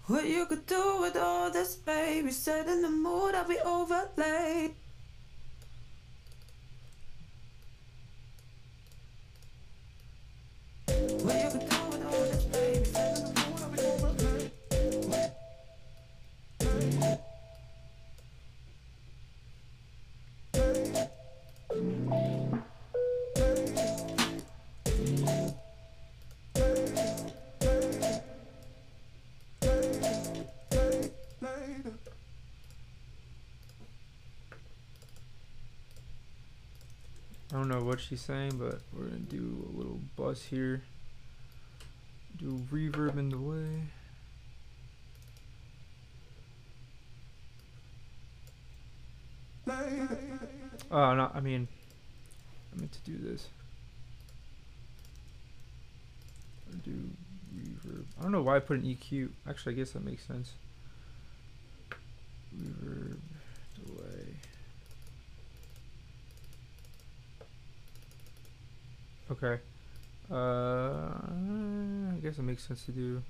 What 0.07 0.25
you 0.25 0.45
could 0.45 0.65
do 0.65 0.97
with 1.01 1.15
all 1.17 1.51
this, 1.51 1.75
in 2.67 2.81
the 2.81 2.89
mood, 2.89 3.33
I'll 3.33 3.47
be 3.47 3.59
overlaid. 3.59 4.75
What 37.87 38.01
she's 38.01 38.21
saying, 38.21 38.57
but 38.57 38.81
we're 38.93 39.05
gonna 39.05 39.17
do 39.19 39.71
a 39.73 39.77
little 39.77 39.99
buzz 40.15 40.43
here. 40.43 40.83
Do 42.37 42.61
reverb 42.71 43.17
in 43.17 43.29
the 43.29 43.37
way. 43.39 43.83
Oh 50.91 51.15
no, 51.15 51.31
I 51.33 51.39
mean, 51.39 51.67
I 52.73 52.79
meant 52.79 52.91
to 52.91 52.99
do 52.99 53.17
this. 53.17 53.47
Do 56.83 56.91
reverb. 57.55 58.03
I 58.19 58.23
don't 58.23 58.31
know 58.31 58.41
why 58.41 58.57
I 58.57 58.59
put 58.59 58.79
an 58.79 58.83
EQ. 58.83 59.29
Actually, 59.49 59.73
I 59.73 59.75
guess 59.77 59.91
that 59.91 60.03
makes 60.03 60.25
sense. 60.25 60.53
Reverb 62.55 62.96
Okay. 69.37 69.61
Uh, 70.31 71.09
I 72.13 72.19
guess 72.21 72.37
it 72.37 72.43
makes 72.43 72.67
sense 72.67 72.83
to 72.85 72.91
do 72.91 73.21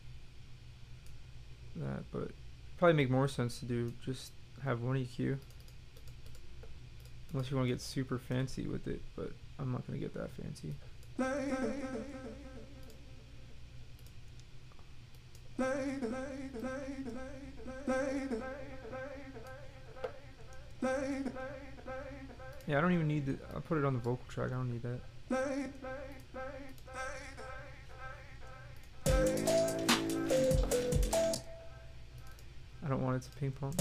that, 1.76 2.04
but 2.12 2.32
probably 2.78 2.96
make 2.96 3.10
more 3.10 3.28
sense 3.28 3.60
to 3.60 3.66
do 3.66 3.94
just 4.04 4.32
have 4.64 4.82
one 4.82 4.96
EQ. 4.98 5.38
Unless 7.34 7.52
you 7.52 7.58
want 7.58 7.68
to 7.68 7.74
get 7.74 7.82
super 7.82 8.18
fancy 8.18 8.68
with 8.68 8.88
it, 8.88 9.02
but 9.16 9.32
I'm 9.60 9.72
not 9.72 9.86
gonna 9.86 10.00
get 10.00 10.14
that 10.14 10.30
fancy. 10.32 10.74
Yeah, 22.68 22.78
I 22.78 22.82
don't 22.82 22.94
even 22.94 23.08
need 23.08 23.26
the. 23.26 23.38
I'll 23.54 23.62
put 23.62 23.78
it 23.78 23.86
on 23.86 23.94
the 23.94 24.00
vocal 24.00 24.26
track. 24.30 24.52
I 24.52 24.56
don't 24.56 24.72
need 24.72 24.84
that. 24.84 25.00
I 25.30 25.70
don't 32.88 33.02
want 33.04 33.18
it 33.18 33.24
to 33.24 33.30
ping 33.38 33.52
pong. 33.52 33.74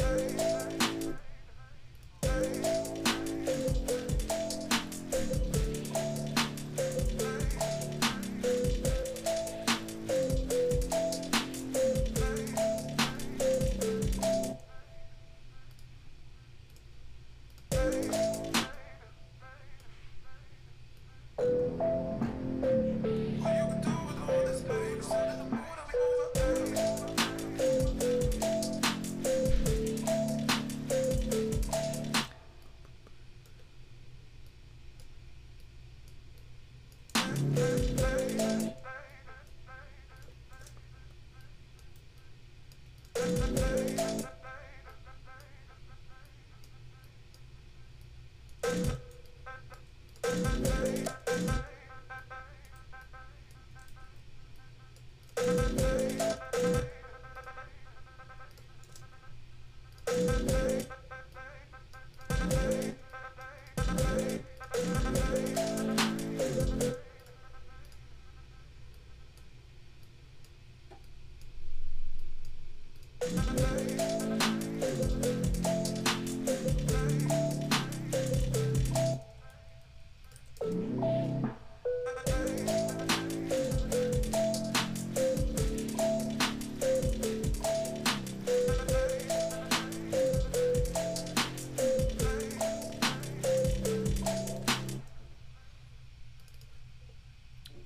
Thank 73.29 74.11
you. 74.11 74.16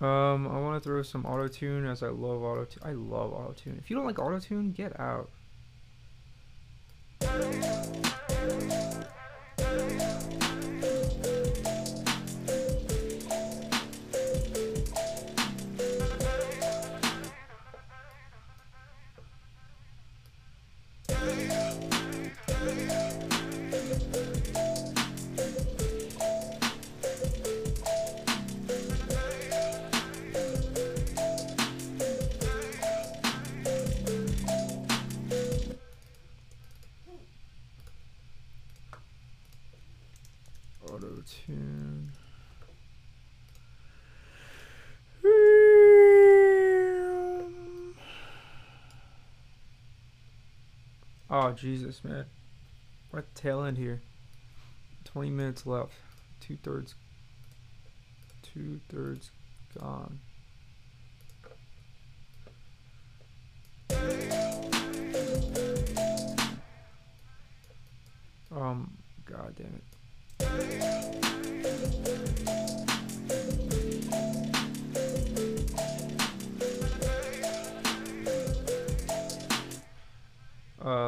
Um, 0.01 0.49
I 0.49 0.59
want 0.59 0.83
to 0.83 0.89
throw 0.89 1.03
some 1.03 1.27
auto 1.27 1.47
tune 1.49 1.85
as 1.87 2.03
I 2.03 2.09
love 2.09 2.43
auto. 2.43 2.67
I 2.83 2.93
love 2.93 3.33
auto 3.33 3.53
tune. 3.53 3.79
If 3.79 3.91
you 3.91 3.97
don't 3.97 4.07
like 4.07 4.19
auto 4.19 4.39
tune, 4.39 4.73
get 4.73 4.99
out. 4.99 5.31
Jesus, 51.61 52.03
man. 52.03 52.25
what 53.11 53.35
the 53.35 53.41
tail 53.41 53.63
end 53.63 53.77
here. 53.77 54.01
20 55.05 55.29
minutes 55.29 55.67
left. 55.67 55.93
Two 56.41 56.57
thirds. 56.57 56.95
Two 58.43 58.81
thirds 58.89 59.31
gone. 59.79 60.19
Um, 68.51 68.97
god 69.27 69.55
damn 69.57 69.67
it. 69.67 70.00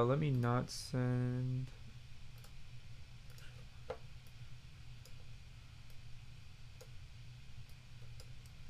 Uh, 0.03 0.05
let 0.05 0.19
me 0.19 0.33
not 0.33 0.69
send. 0.69 1.69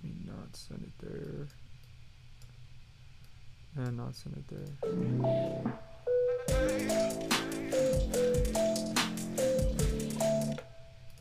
Let 0.05 0.13
me 0.13 0.15
not 0.27 0.55
send 0.55 0.83
it 0.83 0.93
there. 1.01 1.49
And 3.77 3.97
not 3.97 4.15
send 4.15 4.37
it 4.37 4.47
there. 4.51 4.69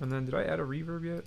And 0.01 0.11
then 0.11 0.25
did 0.25 0.33
I 0.33 0.43
add 0.43 0.59
a 0.59 0.63
reverb 0.63 1.05
yet? 1.05 1.23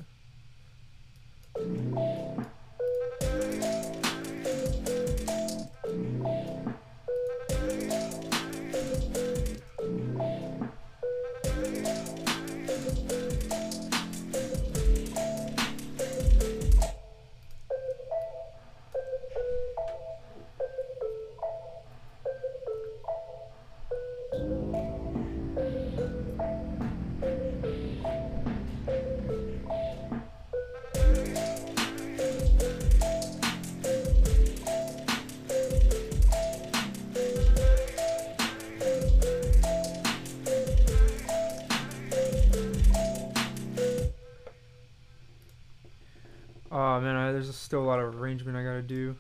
Arrangement 48.25 48.57
I 48.57 48.65
gotta 48.65 48.81
do. 48.81 49.15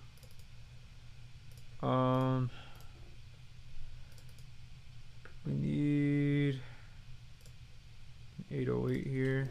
Um, 1.82 2.48
we 5.46 5.52
need 5.52 6.54
an 8.50 8.58
808 8.58 9.06
here, 9.06 9.50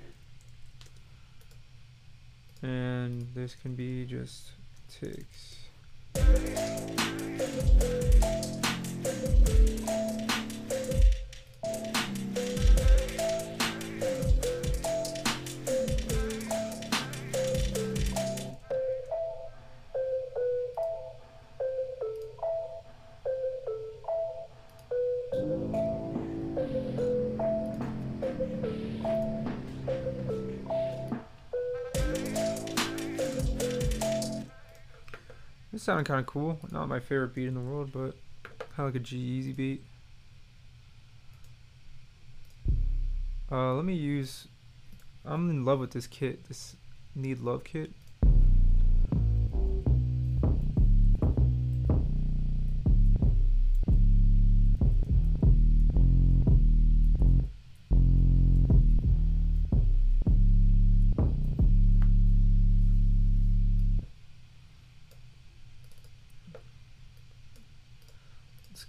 and 2.63 3.27
this 3.35 3.55
can 3.61 3.75
be 3.75 4.05
just 4.05 4.49
ticks. 4.89 5.57
Sounded 35.83 36.05
kind 36.05 36.19
of 36.19 36.25
cool. 36.25 36.59
Not 36.71 36.87
my 36.87 36.99
favorite 36.99 37.35
beat 37.35 37.47
in 37.47 37.53
the 37.53 37.59
world, 37.59 37.91
but 37.91 38.15
kind 38.57 38.79
of 38.79 38.85
like 38.85 38.95
a 38.95 38.99
G-Eazy 38.99 39.55
beat. 39.55 39.83
Uh, 43.51 43.73
let 43.73 43.85
me 43.85 43.93
use. 43.93 44.47
I'm 45.25 45.49
in 45.49 45.65
love 45.65 45.79
with 45.79 45.91
this 45.91 46.07
kit. 46.07 46.47
This 46.47 46.75
Need 47.15 47.39
Love 47.39 47.63
kit. 47.63 47.91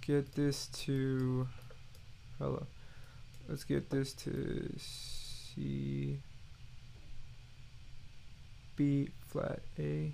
Get 0.05 0.35
this 0.35 0.67
to. 0.67 1.47
Hello. 2.37 2.67
Let's 3.47 3.63
get 3.63 3.89
this 3.89 4.13
to 4.13 4.71
C. 4.77 6.19
B 8.75 9.09
flat 9.27 9.61
A. 9.79 10.13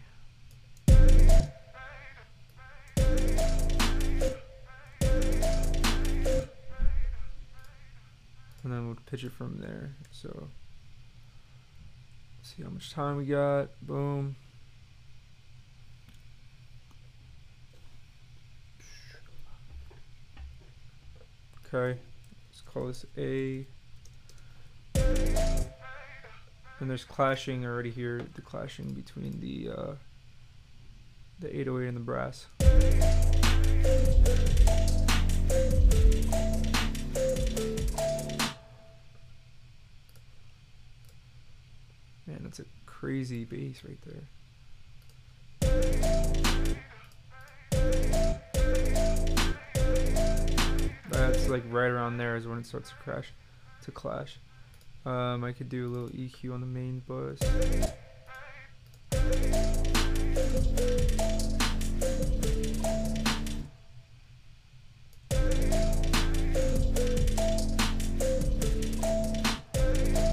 And 8.63 8.71
then 8.71 8.85
we'll 8.85 8.97
pitch 9.07 9.23
it 9.23 9.31
from 9.31 9.57
there. 9.59 9.95
So, 10.11 10.47
see 12.43 12.61
how 12.63 12.69
much 12.69 12.93
time 12.93 13.17
we 13.17 13.25
got. 13.25 13.69
Boom. 13.81 14.35
Okay, 21.74 21.97
let's 22.49 22.61
call 22.65 22.88
this 22.88 23.05
A. 23.17 23.65
And 26.82 26.89
there's 26.89 27.05
clashing 27.05 27.65
already 27.65 27.91
here, 27.91 28.22
the 28.36 28.41
clashing 28.41 28.91
between 28.91 29.39
the 29.39 29.69
uh, 29.72 29.93
the 31.39 31.47
808 31.61 31.88
and 31.88 31.95
the 31.95 32.01
brass. 32.01 32.47
Man, 42.28 42.39
that's 42.41 42.59
a 42.59 42.65
crazy 42.86 43.45
bass 43.45 43.82
right 43.86 43.97
there. 44.05 44.24
Like 51.52 51.64
right 51.70 51.89
around 51.89 52.18
there 52.18 52.36
is 52.38 52.47
when 52.47 52.58
it 52.58 52.66
starts 52.66 52.89
to 52.89 52.95
crash, 52.95 53.28
to 53.84 53.91
clash. 53.91 54.39
Um, 55.06 55.43
I 55.43 55.52
could 55.52 55.68
do 55.68 55.88
a 55.88 55.89
little 55.89 56.08
EQ 56.10 56.54
on 56.54 56.62
the 56.62 56.68
main 56.68 57.02
bus. 57.08 57.39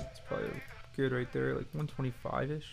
It's 0.00 0.20
probably 0.28 0.50
good 0.96 1.12
right 1.12 1.32
there, 1.32 1.54
like 1.54 1.66
125 1.72 2.50
ish. 2.52 2.66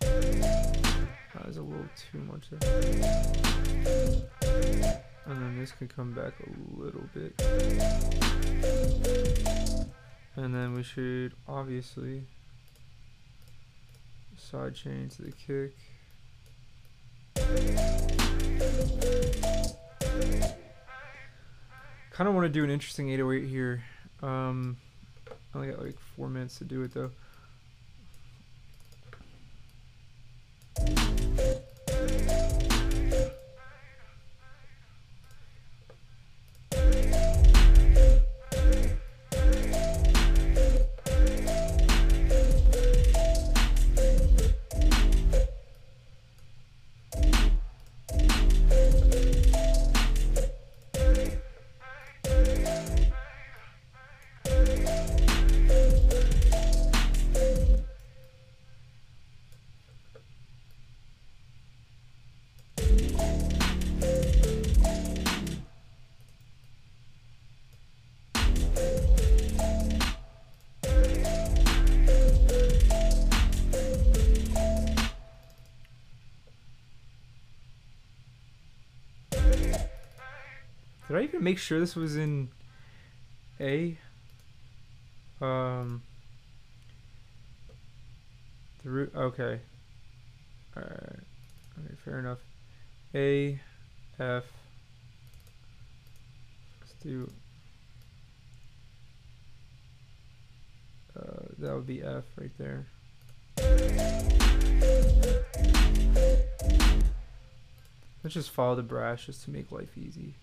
That 0.00 1.46
was 1.46 1.56
a 1.56 1.62
little 1.62 1.86
too 1.96 2.18
much 2.18 2.50
there. 2.50 2.60
And 5.26 5.40
then 5.40 5.58
this 5.58 5.72
can 5.72 5.88
come 5.88 6.12
back 6.12 6.34
a 6.40 6.80
little 6.80 7.04
bit. 7.14 7.40
And 10.34 10.54
then 10.54 10.74
we 10.74 10.82
should 10.82 11.34
obviously 11.46 12.24
side 14.36 14.74
chain 14.74 15.08
to 15.10 15.22
the 15.22 15.32
kick. 15.32 15.76
Kind 22.10 22.28
of 22.28 22.34
want 22.34 22.44
to 22.44 22.48
do 22.48 22.64
an 22.64 22.70
interesting 22.70 23.10
808 23.10 23.48
here. 23.48 23.84
Um, 24.22 24.76
I 25.28 25.58
only 25.58 25.70
got 25.70 25.82
like 25.82 25.98
four 26.16 26.28
minutes 26.28 26.58
to 26.58 26.64
do 26.64 26.82
it 26.82 26.92
though. 26.92 27.10
Did 81.12 81.20
I 81.20 81.24
even 81.24 81.44
make 81.44 81.58
sure 81.58 81.78
this 81.78 81.94
was 81.94 82.16
in 82.16 82.48
A? 83.60 83.98
Um. 85.42 86.00
The 88.82 88.88
root. 88.88 89.12
Okay. 89.14 89.60
Alright. 90.74 91.20
Okay, 91.78 91.94
fair 92.02 92.18
enough. 92.18 92.38
A, 93.14 93.60
F. 94.18 94.44
Let's 96.80 96.94
do. 97.02 97.30
Uh, 101.14 101.44
that 101.58 101.74
would 101.74 101.86
be 101.86 102.02
F 102.02 102.24
right 102.40 102.50
there. 102.56 102.86
Let's 108.24 108.32
just 108.32 108.50
follow 108.50 108.76
the 108.76 108.82
brass 108.82 109.26
just 109.26 109.44
to 109.44 109.50
make 109.50 109.70
life 109.70 109.98
easy. 109.98 110.36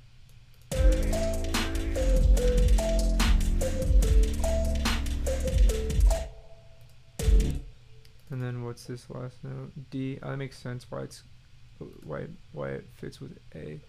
And 8.31 8.41
then 8.41 8.63
what's 8.63 8.85
this 8.85 9.09
last 9.09 9.43
note? 9.43 9.71
D. 9.89 10.19
Uh, 10.21 10.31
that 10.31 10.37
makes 10.37 10.57
sense 10.57 10.85
why 10.89 11.01
it's 11.01 11.23
why 12.03 12.27
why 12.51 12.69
it 12.69 12.85
fits 12.97 13.19
with 13.19 13.37
A. 13.55 13.79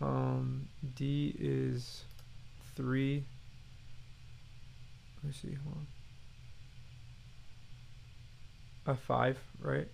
Um, 0.00 0.68
D 0.94 1.34
is 1.38 2.04
three. 2.74 3.24
Let 5.22 5.28
me 5.28 5.32
see. 5.32 5.56
Hold 5.64 5.76
on. 5.76 5.86
A 8.94 8.96
five, 8.96 9.38
right? 9.60 9.88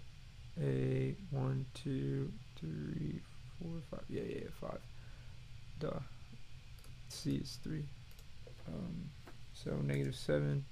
A 0.61 1.17
one, 1.31 1.65
two, 1.75 2.31
three, 2.61 3.21
four, 3.59 3.71
five. 3.91 4.05
Yeah, 4.09 4.23
yeah, 4.29 4.39
yeah, 4.43 4.49
five. 4.61 4.81
Duh. 5.81 6.01
C 7.09 7.37
is 7.37 7.59
three. 7.65 7.85
Um, 8.69 9.11
so 9.55 9.71
negative 9.83 10.15
seven. 10.15 10.65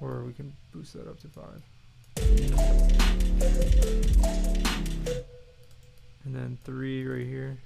Or 0.00 0.22
we 0.24 0.32
can 0.32 0.52
boost 0.72 0.92
that 0.94 1.08
up 1.08 1.18
to 1.20 1.28
five. 1.28 1.62
And 6.24 6.34
then 6.34 6.58
three 6.64 7.06
right 7.06 7.26
here. 7.26 7.58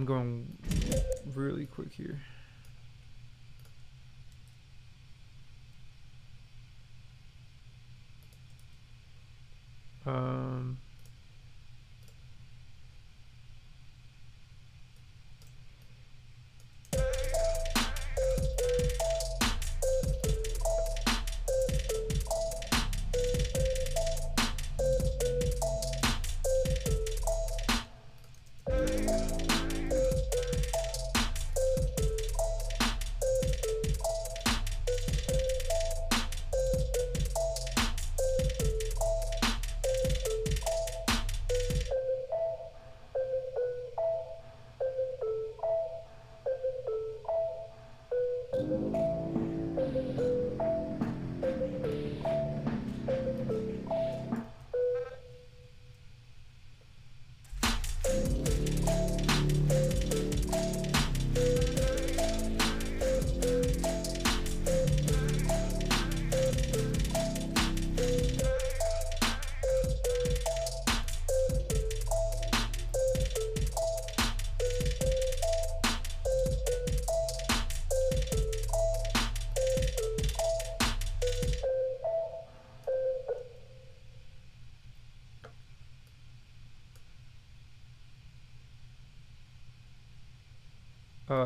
I'm 0.00 0.06
going 0.06 0.56
really 1.34 1.66
quick 1.66 1.92
here. 1.92 2.22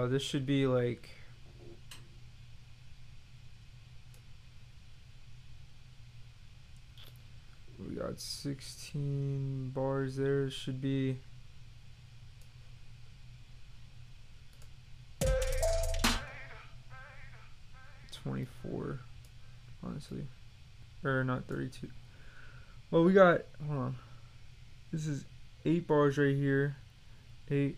This 0.09 0.22
should 0.22 0.46
be 0.46 0.66
like. 0.66 1.09
We 7.78 7.96
got 7.96 8.18
16 8.20 9.70
bars 9.74 10.16
there. 10.16 10.50
Should 10.50 10.80
be. 10.80 11.18
Twenty-four, 18.22 19.00
honestly, 19.86 20.26
or 21.05 21.24
not 21.24 21.44
thirty-two. 21.46 21.90
Well, 22.90 23.05
we 23.05 23.12
got. 23.12 23.42
Hold 23.66 23.78
on. 23.78 23.96
This 24.90 25.07
is 25.07 25.26
eight 25.66 25.86
bars 25.86 26.16
right 26.16 26.34
here. 26.34 26.76
Eight. 27.50 27.76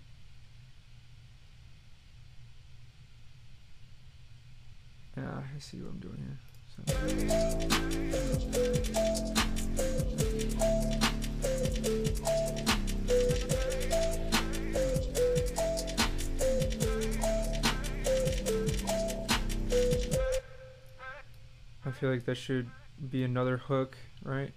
Yeah, 5.17 5.36
I 5.55 5.59
see 5.59 5.79
what 5.79 5.91
I'm 5.91 5.99
doing 6.01 6.19
here. 6.19 6.39
I 21.85 21.91
feel 21.93 22.11
like 22.11 22.25
that 22.25 22.37
should 22.37 22.71
be 23.11 23.23
another 23.23 23.57
hook, 23.57 23.97
right? 24.23 24.53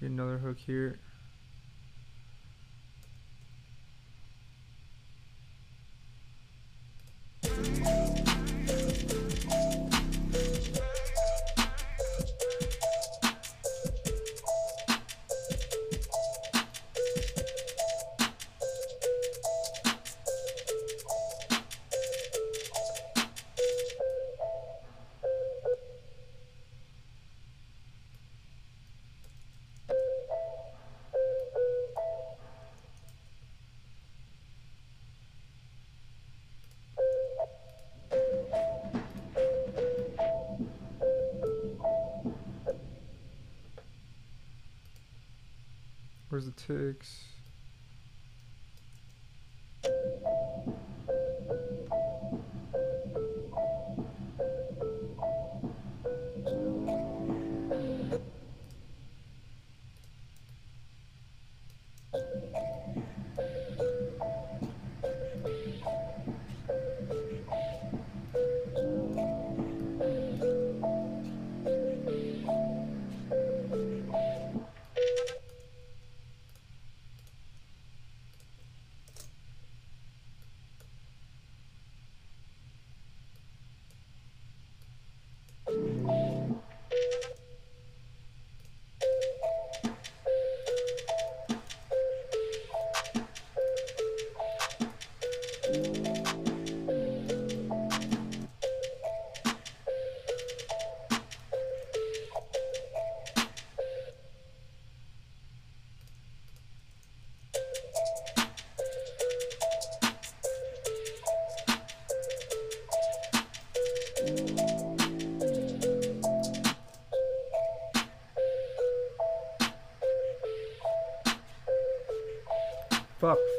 Be 0.00 0.06
another 0.06 0.38
hook 0.38 0.58
here. 0.58 0.98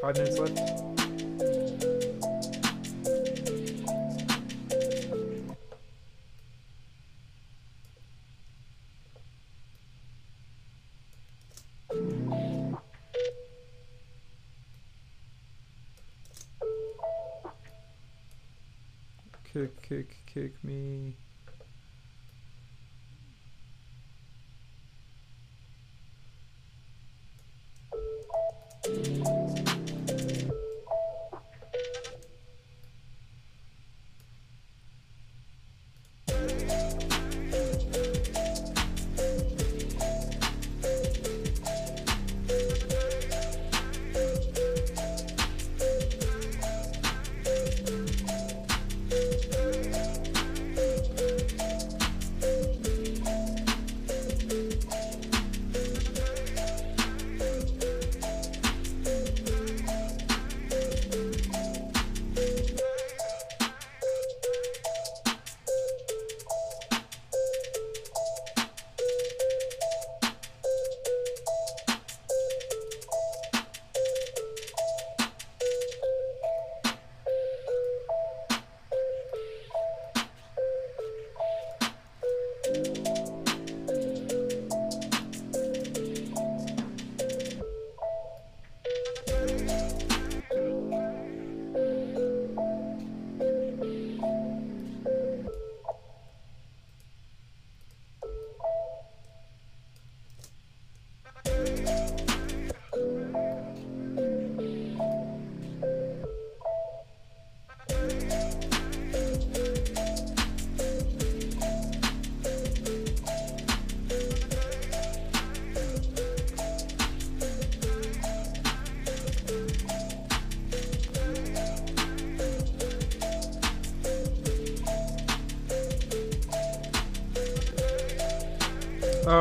Five 0.06 0.18
minutes 0.18 0.38
left. 0.38 0.84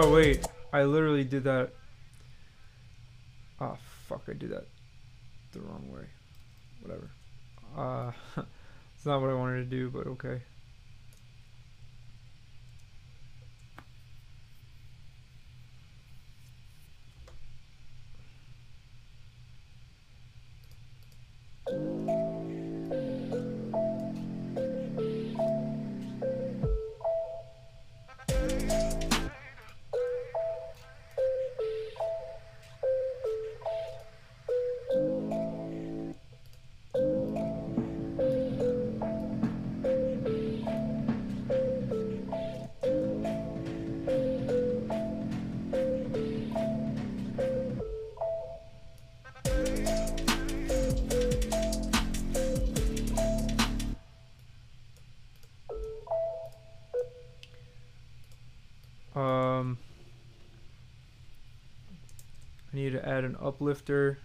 Oh 0.04 0.12
wait, 0.12 0.46
I 0.70 0.82
literally 0.82 1.24
did 1.24 1.44
that. 1.44 1.70
Oh 3.58 3.78
fuck, 4.06 4.20
I 4.28 4.34
did 4.34 4.50
that 4.50 4.66
the 5.54 5.60
wrong 5.60 5.90
way. 5.90 6.04
Whatever. 6.82 7.10
Uh, 7.74 8.12
it's 8.94 9.06
not 9.06 9.22
what 9.22 9.30
I 9.30 9.34
wanted 9.34 9.70
to 9.70 9.76
do, 9.76 9.88
but 9.88 10.06
okay. 10.08 10.42
An 63.24 63.36
uplifter. 63.40 64.18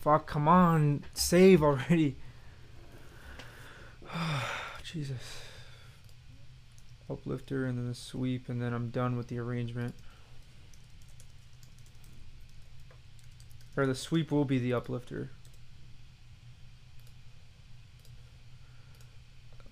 Fuck, 0.00 0.26
come 0.26 0.48
on, 0.48 1.04
save 1.14 1.62
already. 1.62 2.16
Jesus. 4.82 5.42
Uplifter 7.08 7.66
and 7.66 7.78
then 7.78 7.88
the 7.88 7.94
sweep, 7.94 8.48
and 8.48 8.60
then 8.60 8.72
I'm 8.72 8.90
done 8.90 9.16
with 9.16 9.28
the 9.28 9.38
arrangement. 9.38 9.94
Or 13.76 13.86
the 13.86 13.94
sweep 13.94 14.30
will 14.30 14.44
be 14.44 14.58
the 14.58 14.72
uplifter. 14.72 15.30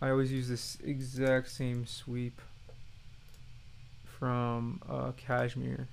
I 0.02 0.08
always 0.08 0.32
use 0.32 0.48
this 0.48 0.78
exact 0.82 1.50
same 1.50 1.86
sweep 1.86 2.40
from 4.04 4.80
uh, 4.88 5.12
Cashmere. 5.16 5.88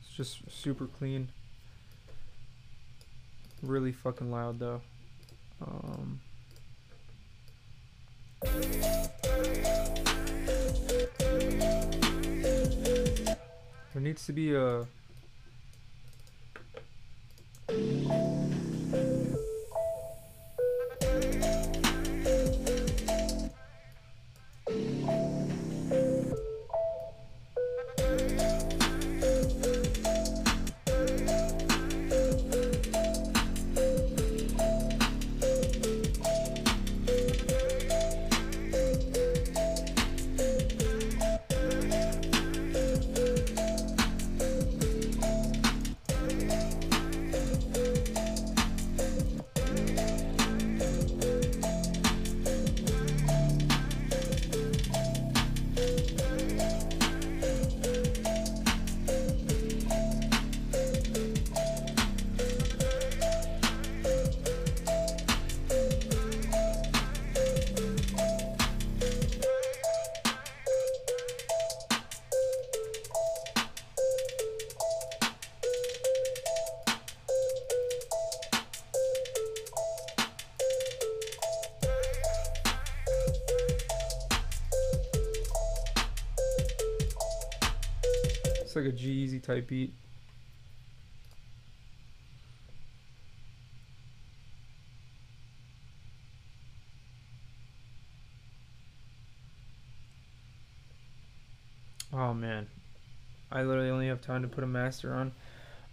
It's 0.00 0.16
just 0.16 0.48
super 0.48 0.86
clean. 0.86 1.28
Really 3.62 3.90
fucking 3.90 4.30
loud 4.30 4.60
though. 4.60 4.80
Um, 5.60 6.20
there 13.92 14.02
needs 14.02 14.24
to 14.26 14.32
be 14.32 14.54
a 14.54 14.86
like 88.84 88.92
a 88.92 88.96
G-Eazy 88.96 89.42
type 89.42 89.68
beat. 89.68 89.94
Oh 102.12 102.32
man. 102.34 102.66
I 103.50 103.62
literally 103.62 103.90
only 103.90 104.08
have 104.08 104.20
time 104.20 104.42
to 104.42 104.48
put 104.48 104.64
a 104.64 104.66
master 104.66 105.14
on. 105.14 105.32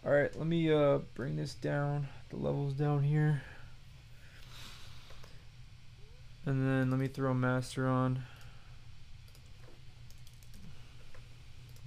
Alright, 0.06 0.38
let 0.38 0.48
me 0.48 0.72
uh 0.72 1.00
bring 1.16 1.36
this 1.36 1.54
down. 1.54 2.08
The 2.30 2.38
levels 2.38 2.74
down 2.74 3.04
here. 3.04 3.42
And 6.46 6.68
then 6.68 6.90
let 6.90 7.00
me 7.00 7.08
throw 7.08 7.32
a 7.32 7.36
master 7.36 7.88
on. 7.88 8.24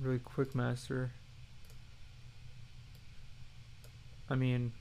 Really 0.00 0.18
quick 0.18 0.54
master. 0.54 1.12
I 4.28 4.34
mean, 4.34 4.72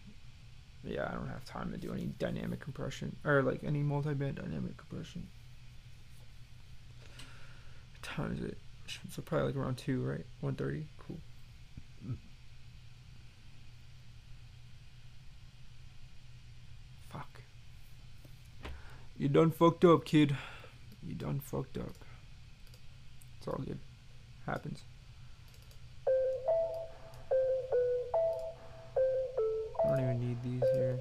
yeah, 0.83 1.07
I 1.09 1.15
don't 1.15 1.27
have 1.27 1.45
time 1.45 1.71
to 1.71 1.77
do 1.77 1.93
any 1.93 2.05
dynamic 2.19 2.59
compression 2.59 3.15
or 3.25 3.41
like 3.41 3.63
any 3.63 3.83
multi-band 3.83 4.35
dynamic 4.35 4.77
compression. 4.77 5.27
What 7.91 8.03
time 8.03 8.33
is 8.33 8.43
it? 8.43 8.57
So 9.11 9.21
probably 9.21 9.47
like 9.47 9.55
around 9.55 9.77
two, 9.77 10.01
right? 10.01 10.25
One 10.41 10.55
thirty. 10.55 10.87
Cool. 10.99 11.17
Fuck. 17.09 17.41
You 19.17 19.29
done 19.29 19.51
fucked 19.51 19.85
up, 19.85 20.03
kid. 20.03 20.35
You 21.01 21.15
done 21.15 21.39
fucked 21.39 21.77
up. 21.77 21.95
It's 23.37 23.47
all 23.47 23.61
good. 23.65 23.79
Happens. 24.45 24.83
I 29.85 29.89
don't 29.89 29.99
even 29.99 30.19
need 30.19 30.41
these 30.43 30.63
here. 30.73 30.99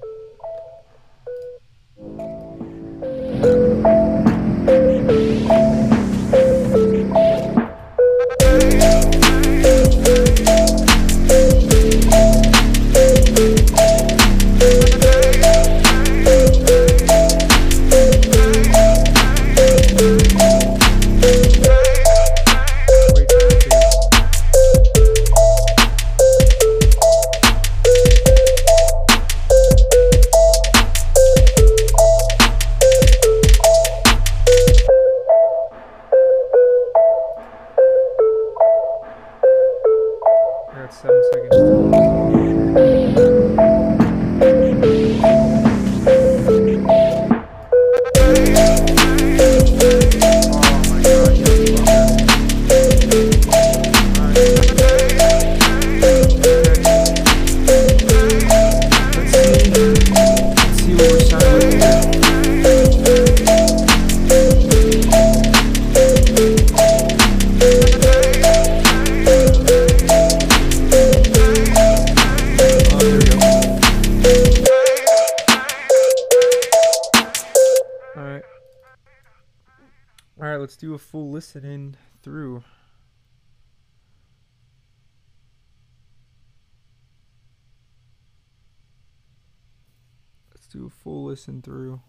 Listen 91.33 91.63
through. 91.63 91.99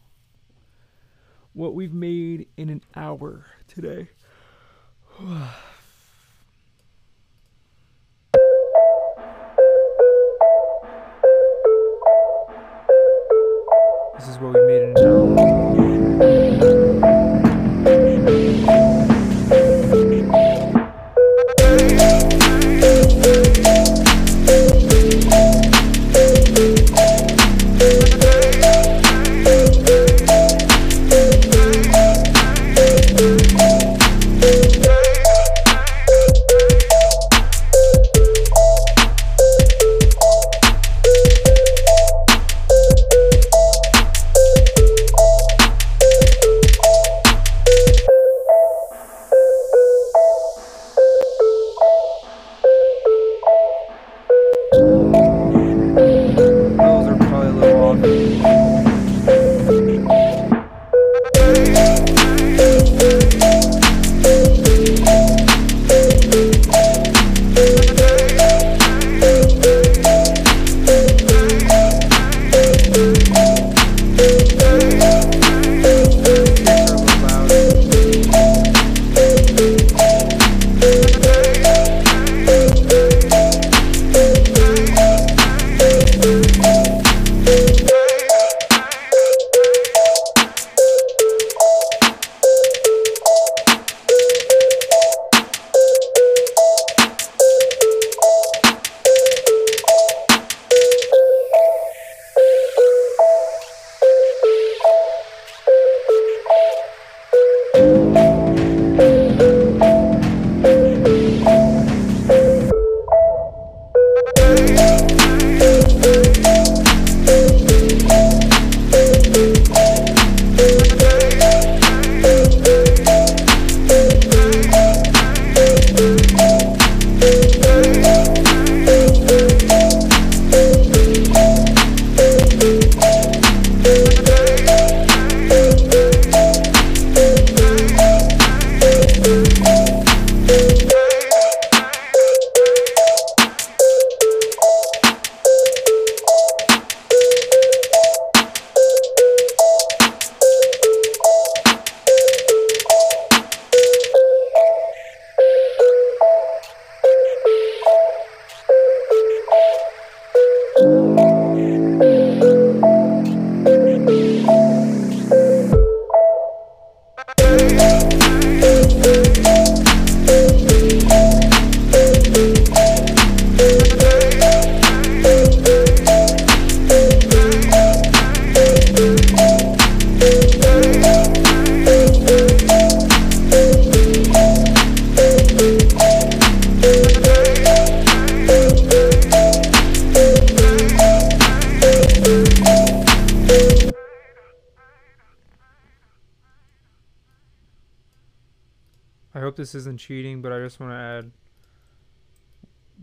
What 1.55 1.75
we've 1.75 1.95
made 1.95 2.47
in 2.59 2.69
an 2.69 2.83
hour 2.95 3.47
today. 3.67 4.11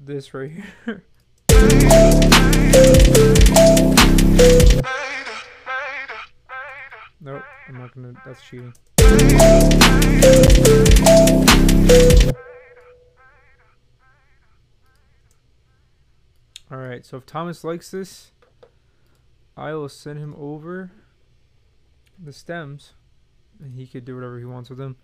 this 0.05 0.33
right 0.33 0.51
here. 0.51 1.03
nope, 7.21 7.43
I'm 7.67 7.77
not 7.77 7.93
gonna. 7.93 8.13
That's 8.25 8.41
cheating. 8.41 8.73
All 16.71 16.77
right, 16.77 17.05
so 17.05 17.17
if 17.17 17.25
Thomas 17.25 17.63
likes 17.63 17.91
this, 17.91 18.31
I 19.57 19.73
will 19.73 19.89
send 19.89 20.19
him 20.19 20.33
over 20.37 20.91
the 22.17 22.31
stems, 22.31 22.93
and 23.61 23.75
he 23.75 23.85
could 23.85 24.05
do 24.05 24.15
whatever 24.15 24.39
he 24.39 24.45
wants 24.45 24.69
with 24.69 24.79
them. 24.79 24.95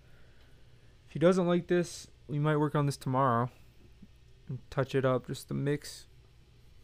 If 1.06 1.12
he 1.12 1.18
doesn't 1.18 1.46
like 1.46 1.66
this, 1.66 2.08
we 2.26 2.38
might 2.38 2.56
work 2.56 2.74
on 2.74 2.86
this 2.86 2.96
tomorrow 2.96 3.50
and 4.48 4.58
touch 4.70 4.94
it 4.94 5.04
up, 5.04 5.26
just 5.26 5.48
the 5.48 5.54
mix, 5.54 6.06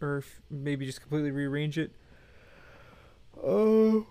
or 0.00 0.22
maybe 0.50 0.86
just 0.86 1.00
completely 1.00 1.30
rearrange 1.30 1.78
it. 1.78 1.92
Oh, 3.42 4.06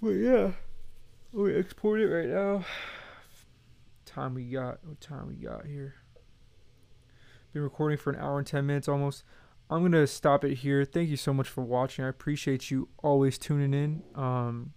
but 0.00 0.10
yeah, 0.10 0.52
we 1.32 1.54
export 1.56 2.00
it 2.00 2.06
right 2.06 2.28
now. 2.28 2.64
Time 4.04 4.34
we 4.34 4.44
got? 4.44 4.78
What 4.84 5.00
time 5.00 5.28
we 5.28 5.34
got 5.34 5.66
here? 5.66 5.96
Been 7.52 7.62
recording 7.62 7.98
for 7.98 8.12
an 8.12 8.20
hour 8.20 8.38
and 8.38 8.46
ten 8.46 8.66
minutes 8.66 8.88
almost. 8.88 9.24
I'm 9.68 9.82
gonna 9.82 10.06
stop 10.06 10.44
it 10.44 10.56
here. 10.56 10.84
Thank 10.84 11.08
you 11.08 11.16
so 11.16 11.34
much 11.34 11.48
for 11.48 11.64
watching. 11.64 12.04
I 12.04 12.08
appreciate 12.08 12.70
you 12.70 12.88
always 13.02 13.36
tuning 13.36 13.74
in. 13.74 14.02
Um, 14.14 14.72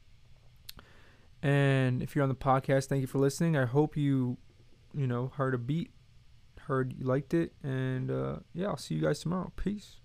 and 1.42 2.02
if 2.02 2.16
you're 2.16 2.24
on 2.24 2.30
the 2.30 2.36
podcast, 2.36 2.86
thank 2.86 3.02
you 3.02 3.08
for 3.08 3.20
listening. 3.20 3.56
I 3.56 3.66
hope 3.66 3.96
you, 3.96 4.38
you 4.94 5.08
know, 5.08 5.32
heard 5.36 5.54
a 5.54 5.58
beat, 5.58 5.92
heard 6.70 6.94
you 6.98 7.06
liked 7.06 7.34
it, 7.34 7.52
and 7.64 8.10
uh, 8.10 8.38
yeah, 8.54 8.68
I'll 8.68 8.78
see 8.78 8.96
you 8.96 9.02
guys 9.02 9.20
tomorrow. 9.20 9.52
Peace. 9.56 9.98